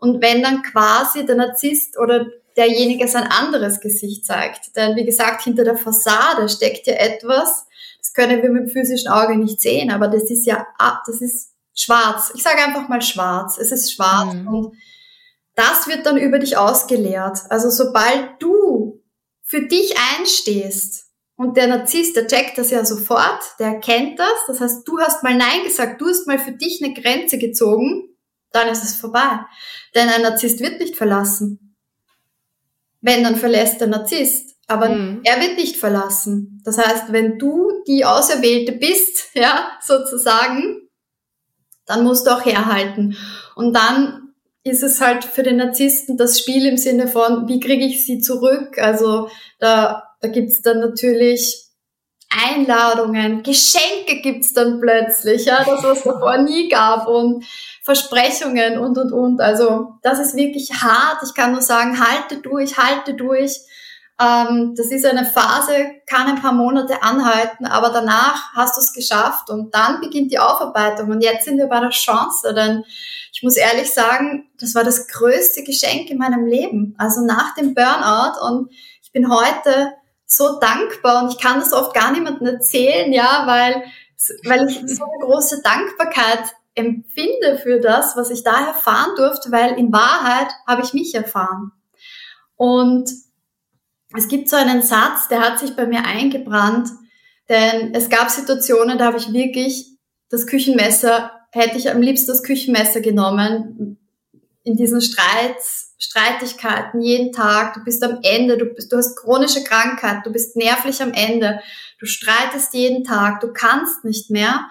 Und 0.00 0.20
wenn 0.20 0.42
dann 0.42 0.62
quasi 0.62 1.26
der 1.26 1.36
Narzisst 1.36 1.96
oder 1.96 2.26
derjenige 2.56 3.06
sein 3.06 3.28
anderes 3.30 3.78
Gesicht 3.78 4.26
zeigt. 4.26 4.74
Denn 4.74 4.96
wie 4.96 5.04
gesagt, 5.04 5.44
hinter 5.44 5.62
der 5.62 5.76
Fassade 5.76 6.48
steckt 6.48 6.88
ja 6.88 6.94
etwas, 6.94 7.67
das 8.08 8.12
können 8.12 8.42
wir 8.42 8.50
mit 8.50 8.62
dem 8.62 8.68
physischen 8.68 9.10
Auge 9.10 9.36
nicht 9.36 9.60
sehen, 9.60 9.90
aber 9.90 10.08
das 10.08 10.30
ist 10.30 10.46
ja, 10.46 10.66
ah, 10.78 11.00
das 11.06 11.20
ist 11.20 11.52
schwarz. 11.74 12.32
Ich 12.34 12.42
sage 12.42 12.62
einfach 12.62 12.88
mal 12.88 13.02
schwarz. 13.02 13.58
Es 13.58 13.72
ist 13.72 13.92
schwarz 13.92 14.34
mhm. 14.34 14.48
und 14.48 14.76
das 15.54 15.86
wird 15.88 16.06
dann 16.06 16.16
über 16.16 16.38
dich 16.38 16.56
ausgeleert. 16.56 17.38
Also 17.50 17.68
sobald 17.70 18.40
du 18.40 19.02
für 19.44 19.66
dich 19.66 19.94
einstehst 20.16 21.06
und 21.36 21.56
der 21.56 21.66
Narzisst, 21.66 22.16
der 22.16 22.26
checkt 22.26 22.58
das 22.58 22.70
ja 22.70 22.84
sofort, 22.84 23.42
der 23.58 23.68
erkennt 23.68 24.18
das. 24.18 24.46
Das 24.46 24.60
heißt, 24.60 24.86
du 24.86 24.98
hast 25.00 25.22
mal 25.22 25.36
Nein 25.36 25.64
gesagt, 25.64 26.00
du 26.00 26.06
hast 26.08 26.26
mal 26.26 26.38
für 26.38 26.52
dich 26.52 26.82
eine 26.82 26.94
Grenze 26.94 27.38
gezogen, 27.38 28.16
dann 28.52 28.68
ist 28.68 28.84
es 28.84 28.94
vorbei. 28.94 29.40
Denn 29.94 30.08
ein 30.08 30.22
Narzisst 30.22 30.60
wird 30.60 30.80
nicht 30.80 30.96
verlassen. 30.96 31.76
Wenn, 33.00 33.22
dann 33.22 33.36
verlässt 33.36 33.80
der 33.80 33.88
Narzisst. 33.88 34.56
Aber 34.66 34.90
mhm. 34.90 35.20
er 35.24 35.40
wird 35.40 35.56
nicht 35.56 35.76
verlassen. 35.76 36.60
Das 36.64 36.78
heißt, 36.78 37.12
wenn 37.12 37.38
du 37.38 37.67
die 37.88 38.04
Auserwählte 38.04 38.72
bist, 38.72 39.30
ja, 39.34 39.70
sozusagen, 39.80 40.88
dann 41.86 42.04
musst 42.04 42.26
du 42.26 42.30
auch 42.30 42.44
herhalten. 42.44 43.16
Und 43.56 43.74
dann 43.74 44.34
ist 44.62 44.82
es 44.82 45.00
halt 45.00 45.24
für 45.24 45.42
den 45.42 45.56
Narzissten 45.56 46.16
das 46.16 46.38
Spiel 46.38 46.66
im 46.66 46.76
Sinne 46.76 47.08
von, 47.08 47.48
wie 47.48 47.58
kriege 47.58 47.84
ich 47.84 48.04
sie 48.04 48.20
zurück? 48.20 48.78
Also 48.78 49.30
da, 49.58 50.04
da 50.20 50.28
gibt's 50.28 50.60
dann 50.62 50.80
natürlich 50.80 51.64
Einladungen, 52.30 53.42
Geschenke 53.42 54.20
gibt's 54.22 54.52
dann 54.52 54.80
plötzlich, 54.80 55.46
ja, 55.46 55.64
das 55.64 55.82
was 55.82 56.02
davor 56.04 56.36
nie 56.38 56.68
gab 56.68 57.08
und 57.08 57.44
Versprechungen 57.82 58.78
und 58.78 58.98
und 58.98 59.12
und. 59.12 59.40
Also 59.40 59.94
das 60.02 60.18
ist 60.18 60.36
wirklich 60.36 60.70
hart. 60.82 61.22
Ich 61.26 61.34
kann 61.34 61.52
nur 61.52 61.62
sagen, 61.62 61.98
halte 61.98 62.42
durch, 62.42 62.76
halte 62.76 63.14
durch. 63.14 63.56
Ähm, 64.20 64.74
das 64.76 64.88
ist 64.88 65.06
eine 65.06 65.24
Phase, 65.24 65.72
kann 66.06 66.26
ein 66.26 66.40
paar 66.40 66.52
Monate 66.52 67.02
anhalten, 67.02 67.66
aber 67.66 67.90
danach 67.90 68.52
hast 68.54 68.76
du 68.76 68.80
es 68.80 68.92
geschafft 68.92 69.48
und 69.48 69.72
dann 69.74 70.00
beginnt 70.00 70.32
die 70.32 70.40
Aufarbeitung. 70.40 71.10
Und 71.10 71.20
jetzt 71.20 71.44
sind 71.44 71.58
wir 71.58 71.66
bei 71.66 71.78
der 71.78 71.90
Chance, 71.90 72.52
denn 72.52 72.84
ich 73.32 73.42
muss 73.44 73.56
ehrlich 73.56 73.92
sagen, 73.92 74.50
das 74.58 74.74
war 74.74 74.82
das 74.82 75.06
größte 75.06 75.62
Geschenk 75.62 76.10
in 76.10 76.18
meinem 76.18 76.46
Leben. 76.46 76.94
Also 76.98 77.20
nach 77.20 77.54
dem 77.54 77.74
Burnout 77.74 78.44
und 78.44 78.72
ich 79.02 79.12
bin 79.12 79.32
heute 79.32 79.92
so 80.26 80.58
dankbar 80.58 81.22
und 81.22 81.32
ich 81.32 81.38
kann 81.38 81.60
das 81.60 81.72
oft 81.72 81.94
gar 81.94 82.10
niemandem 82.10 82.46
erzählen, 82.46 83.12
ja, 83.12 83.44
weil, 83.46 83.84
weil 84.44 84.68
ich 84.68 84.80
so 84.96 85.04
eine 85.04 85.24
große 85.24 85.62
Dankbarkeit 85.62 86.54
empfinde 86.74 87.58
für 87.62 87.80
das, 87.80 88.16
was 88.16 88.30
ich 88.30 88.42
da 88.42 88.66
erfahren 88.66 89.14
durfte, 89.16 89.52
weil 89.52 89.78
in 89.78 89.92
Wahrheit 89.92 90.48
habe 90.66 90.82
ich 90.82 90.92
mich 90.92 91.14
erfahren. 91.14 91.72
Und 92.56 93.10
es 94.16 94.28
gibt 94.28 94.48
so 94.48 94.56
einen 94.56 94.82
Satz, 94.82 95.28
der 95.28 95.40
hat 95.40 95.58
sich 95.58 95.76
bei 95.76 95.86
mir 95.86 96.04
eingebrannt, 96.04 96.88
denn 97.48 97.94
es 97.94 98.08
gab 98.08 98.30
Situationen, 98.30 98.98
da 98.98 99.06
habe 99.06 99.18
ich 99.18 99.32
wirklich 99.32 99.98
das 100.30 100.46
Küchenmesser, 100.46 101.32
hätte 101.52 101.78
ich 101.78 101.90
am 101.90 102.00
liebsten 102.00 102.28
das 102.28 102.42
Küchenmesser 102.42 103.00
genommen, 103.00 103.98
in 104.64 104.76
diesen 104.76 105.00
Streits, 105.00 105.94
Streitigkeiten 105.98 107.00
jeden 107.00 107.32
Tag, 107.32 107.74
du 107.74 107.84
bist 107.84 108.02
am 108.04 108.18
Ende, 108.22 108.58
du, 108.58 108.66
bist, 108.66 108.92
du 108.92 108.96
hast 108.96 109.16
chronische 109.16 109.64
Krankheit, 109.64 110.24
du 110.24 110.30
bist 110.30 110.56
nervlich 110.56 111.02
am 111.02 111.12
Ende, 111.12 111.60
du 111.98 112.06
streitest 112.06 112.74
jeden 112.74 113.02
Tag, 113.02 113.40
du 113.40 113.52
kannst 113.52 114.04
nicht 114.04 114.30
mehr. 114.30 114.68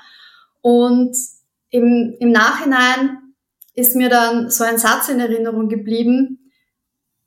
Und 0.62 1.18
im, 1.70 2.16
im 2.20 2.32
Nachhinein 2.32 3.34
ist 3.74 3.96
mir 3.96 4.10
dann 4.10 4.50
so 4.50 4.64
ein 4.64 4.78
Satz 4.78 5.10
in 5.10 5.20
Erinnerung 5.20 5.68
geblieben, 5.68 6.47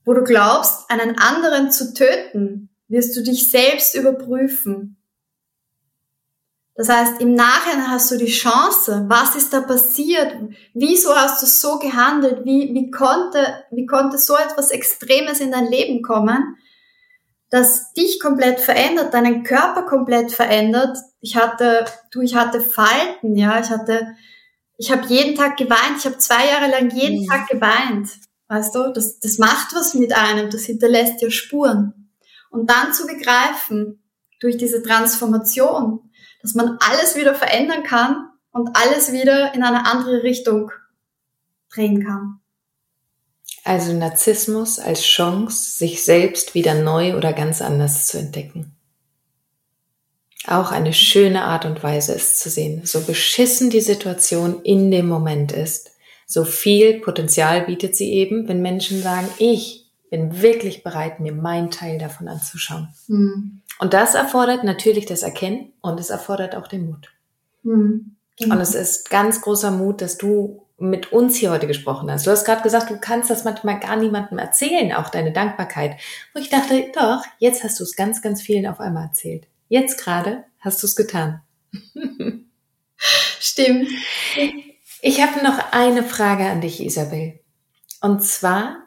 wo 0.04 0.14
du 0.14 0.22
glaubst, 0.24 0.90
einen 0.90 1.18
anderen 1.18 1.70
zu 1.70 1.94
töten, 1.94 2.70
wirst 2.88 3.16
du 3.16 3.22
dich 3.22 3.50
selbst 3.50 3.94
überprüfen. 3.94 4.96
Das 6.80 6.88
heißt, 6.88 7.20
im 7.20 7.34
Nachhinein 7.34 7.90
hast 7.90 8.10
du 8.10 8.16
die 8.16 8.32
Chance, 8.32 9.04
was 9.06 9.36
ist 9.36 9.52
da 9.52 9.60
passiert? 9.60 10.34
Wieso 10.72 11.14
hast 11.14 11.42
du 11.42 11.46
so 11.46 11.78
gehandelt? 11.78 12.46
Wie, 12.46 12.72
wie, 12.72 12.90
konnte, 12.90 13.64
wie 13.70 13.84
konnte 13.84 14.16
so 14.16 14.34
etwas 14.34 14.70
Extremes 14.70 15.40
in 15.40 15.52
dein 15.52 15.66
Leben 15.66 16.02
kommen, 16.02 16.56
das 17.50 17.92
dich 17.92 18.18
komplett 18.18 18.60
verändert, 18.60 19.12
deinen 19.12 19.42
Körper 19.42 19.82
komplett 19.82 20.32
verändert? 20.32 20.96
Ich 21.20 21.36
hatte, 21.36 21.84
du, 22.12 22.22
ich 22.22 22.34
hatte 22.34 22.62
Falten, 22.62 23.36
ja, 23.36 23.60
ich 23.60 23.68
hatte, 23.68 24.16
ich 24.78 24.90
habe 24.90 25.06
jeden 25.06 25.36
Tag 25.36 25.58
geweint, 25.58 25.98
ich 25.98 26.06
habe 26.06 26.16
zwei 26.16 26.46
Jahre 26.48 26.70
lang 26.70 26.90
jeden 26.90 27.24
mhm. 27.24 27.26
Tag 27.26 27.46
geweint. 27.48 28.08
Weißt 28.50 28.74
du, 28.74 28.92
das, 28.92 29.20
das 29.20 29.38
macht 29.38 29.76
was 29.76 29.94
mit 29.94 30.12
einem, 30.12 30.50
das 30.50 30.64
hinterlässt 30.64 31.22
ja 31.22 31.30
Spuren. 31.30 32.10
Und 32.50 32.68
dann 32.68 32.92
zu 32.92 33.06
begreifen, 33.06 34.02
durch 34.40 34.56
diese 34.56 34.82
Transformation, 34.82 36.10
dass 36.42 36.54
man 36.54 36.76
alles 36.80 37.14
wieder 37.14 37.36
verändern 37.36 37.84
kann 37.84 38.28
und 38.50 38.70
alles 38.74 39.12
wieder 39.12 39.54
in 39.54 39.62
eine 39.62 39.86
andere 39.86 40.24
Richtung 40.24 40.72
drehen 41.72 42.04
kann. 42.04 42.40
Also 43.62 43.92
Narzissmus 43.92 44.80
als 44.80 45.02
Chance, 45.02 45.76
sich 45.76 46.04
selbst 46.04 46.54
wieder 46.54 46.74
neu 46.74 47.16
oder 47.16 47.32
ganz 47.32 47.62
anders 47.62 48.08
zu 48.08 48.18
entdecken. 48.18 48.74
Auch 50.48 50.72
eine 50.72 50.92
schöne 50.92 51.44
Art 51.44 51.66
und 51.66 51.84
Weise 51.84 52.14
ist 52.14 52.40
zu 52.40 52.50
sehen. 52.50 52.84
So 52.84 53.02
beschissen 53.02 53.70
die 53.70 53.80
Situation 53.82 54.60
in 54.62 54.90
dem 54.90 55.06
Moment 55.06 55.52
ist, 55.52 55.92
so 56.30 56.44
viel 56.44 57.00
Potenzial 57.00 57.62
bietet 57.62 57.96
sie 57.96 58.12
eben, 58.12 58.46
wenn 58.46 58.62
Menschen 58.62 59.02
sagen, 59.02 59.28
ich 59.38 59.90
bin 60.10 60.40
wirklich 60.40 60.84
bereit, 60.84 61.18
mir 61.18 61.32
meinen 61.32 61.72
Teil 61.72 61.98
davon 61.98 62.28
anzuschauen. 62.28 62.88
Mhm. 63.08 63.62
Und 63.80 63.94
das 63.94 64.14
erfordert 64.14 64.62
natürlich 64.62 65.06
das 65.06 65.22
Erkennen 65.22 65.72
und 65.80 65.98
es 65.98 66.08
erfordert 66.08 66.54
auch 66.54 66.68
den 66.68 66.86
Mut. 66.86 67.10
Mhm. 67.64 68.14
Genau. 68.38 68.54
Und 68.54 68.60
es 68.60 68.76
ist 68.76 69.10
ganz 69.10 69.40
großer 69.40 69.72
Mut, 69.72 70.00
dass 70.02 70.18
du 70.18 70.66
mit 70.78 71.12
uns 71.12 71.34
hier 71.34 71.50
heute 71.50 71.66
gesprochen 71.66 72.08
hast. 72.08 72.28
Du 72.28 72.30
hast 72.30 72.44
gerade 72.44 72.62
gesagt, 72.62 72.90
du 72.90 72.98
kannst 72.98 73.28
das 73.28 73.42
manchmal 73.42 73.80
gar 73.80 73.96
niemandem 73.96 74.38
erzählen, 74.38 74.92
auch 74.92 75.08
deine 75.08 75.32
Dankbarkeit. 75.32 75.96
Wo 76.32 76.40
ich 76.40 76.48
dachte, 76.48 76.92
doch, 76.94 77.24
jetzt 77.40 77.64
hast 77.64 77.80
du 77.80 77.84
es 77.84 77.96
ganz, 77.96 78.22
ganz 78.22 78.40
vielen 78.40 78.68
auf 78.68 78.78
einmal 78.78 79.06
erzählt. 79.06 79.48
Jetzt 79.68 79.98
gerade 79.98 80.44
hast 80.60 80.80
du 80.80 80.86
es 80.86 80.94
getan. 80.94 81.40
Stimmt. 83.40 83.88
Ich 85.02 85.22
habe 85.22 85.42
noch 85.42 85.72
eine 85.72 86.02
Frage 86.02 86.44
an 86.44 86.60
dich, 86.60 86.84
Isabel. 86.84 87.40
Und 88.02 88.22
zwar, 88.22 88.84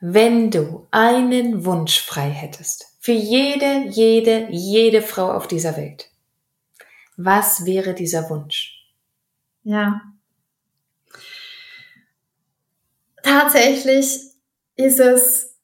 wenn 0.00 0.50
du 0.50 0.86
einen 0.90 1.64
Wunsch 1.64 2.00
frei 2.00 2.30
hättest, 2.30 2.86
für 3.00 3.12
jede, 3.12 3.86
jede, 3.90 4.48
jede 4.50 5.02
Frau 5.02 5.32
auf 5.32 5.46
dieser 5.46 5.76
Welt. 5.76 6.10
Was 7.16 7.66
wäre 7.66 7.94
dieser 7.94 8.30
Wunsch? 8.30 8.88
Ja. 9.62 10.00
Tatsächlich 13.22 14.20
ist 14.76 15.00
es 15.00 15.56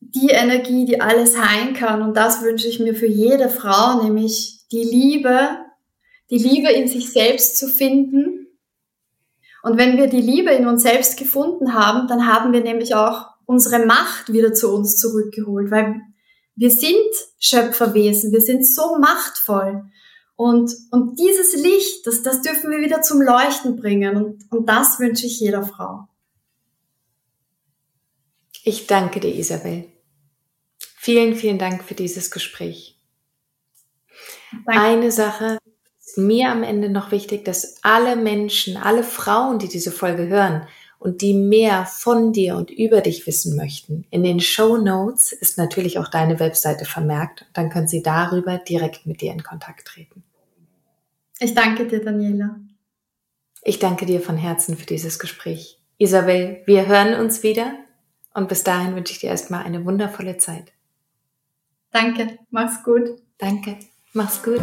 die 0.00 0.30
Energie, 0.30 0.84
die 0.84 1.00
alles 1.00 1.38
heilen 1.38 1.74
kann. 1.74 2.02
Und 2.02 2.14
das 2.16 2.42
wünsche 2.42 2.68
ich 2.68 2.80
mir 2.80 2.94
für 2.94 3.06
jede 3.06 3.48
Frau, 3.48 4.02
nämlich 4.02 4.66
die 4.70 4.84
Liebe, 4.84 5.64
die 6.30 6.38
Liebe 6.38 6.70
in 6.70 6.88
sich 6.88 7.10
selbst 7.12 7.56
zu 7.56 7.68
finden. 7.68 8.37
Und 9.62 9.76
wenn 9.76 9.96
wir 9.96 10.06
die 10.06 10.20
Liebe 10.20 10.50
in 10.50 10.66
uns 10.66 10.82
selbst 10.82 11.18
gefunden 11.18 11.74
haben, 11.74 12.06
dann 12.08 12.26
haben 12.26 12.52
wir 12.52 12.62
nämlich 12.62 12.94
auch 12.94 13.26
unsere 13.44 13.86
Macht 13.86 14.32
wieder 14.32 14.52
zu 14.52 14.72
uns 14.72 14.96
zurückgeholt, 14.98 15.70
weil 15.70 16.00
wir 16.54 16.70
sind 16.70 17.14
Schöpferwesen, 17.38 18.32
wir 18.32 18.40
sind 18.40 18.66
so 18.66 18.98
machtvoll. 18.98 19.84
Und, 20.36 20.72
und 20.90 21.18
dieses 21.18 21.54
Licht, 21.56 22.06
das, 22.06 22.22
das 22.22 22.42
dürfen 22.42 22.70
wir 22.70 22.78
wieder 22.78 23.02
zum 23.02 23.20
Leuchten 23.20 23.76
bringen. 23.76 24.16
Und, 24.16 24.52
und 24.52 24.68
das 24.68 25.00
wünsche 25.00 25.26
ich 25.26 25.40
jeder 25.40 25.64
Frau. 25.64 26.08
Ich 28.64 28.86
danke 28.86 29.18
dir, 29.18 29.34
Isabel. 29.34 29.86
Vielen, 30.78 31.34
vielen 31.34 31.58
Dank 31.58 31.84
für 31.84 31.94
dieses 31.94 32.30
Gespräch. 32.30 33.00
Danke. 34.66 34.80
Eine 34.80 35.12
Sache 35.12 35.58
ist 36.08 36.18
mir 36.18 36.50
am 36.50 36.62
Ende 36.62 36.88
noch 36.88 37.12
wichtig, 37.12 37.44
dass 37.44 37.76
alle 37.82 38.16
Menschen, 38.16 38.76
alle 38.76 39.02
Frauen, 39.02 39.58
die 39.58 39.68
diese 39.68 39.92
Folge 39.92 40.28
hören, 40.28 40.66
und 41.00 41.22
die 41.22 41.34
mehr 41.34 41.86
von 41.86 42.32
dir 42.32 42.56
und 42.56 42.72
über 42.72 43.00
dich 43.00 43.24
wissen 43.26 43.54
möchten, 43.54 44.04
in 44.10 44.24
den 44.24 44.40
Show 44.40 44.78
Notes 44.78 45.30
ist 45.30 45.56
natürlich 45.56 45.96
auch 45.98 46.08
deine 46.08 46.40
Webseite 46.40 46.86
vermerkt. 46.86 47.46
Dann 47.52 47.70
können 47.70 47.86
sie 47.86 48.02
darüber 48.02 48.58
direkt 48.58 49.06
mit 49.06 49.20
dir 49.20 49.30
in 49.30 49.44
Kontakt 49.44 49.86
treten. 49.86 50.24
Ich 51.38 51.54
danke 51.54 51.86
dir, 51.86 52.04
Daniela. 52.04 52.56
Ich 53.62 53.78
danke 53.78 54.06
dir 54.06 54.20
von 54.20 54.36
Herzen 54.36 54.76
für 54.76 54.86
dieses 54.86 55.20
Gespräch. 55.20 55.78
Isabel, 55.98 56.62
wir 56.66 56.88
hören 56.88 57.14
uns 57.20 57.44
wieder 57.44 57.74
und 58.34 58.48
bis 58.48 58.64
dahin 58.64 58.96
wünsche 58.96 59.12
ich 59.12 59.20
dir 59.20 59.30
erstmal 59.30 59.64
eine 59.64 59.84
wundervolle 59.84 60.38
Zeit. 60.38 60.72
Danke, 61.92 62.38
mach's 62.50 62.82
gut. 62.82 63.20
Danke, 63.38 63.76
mach's 64.14 64.42
gut. 64.42 64.62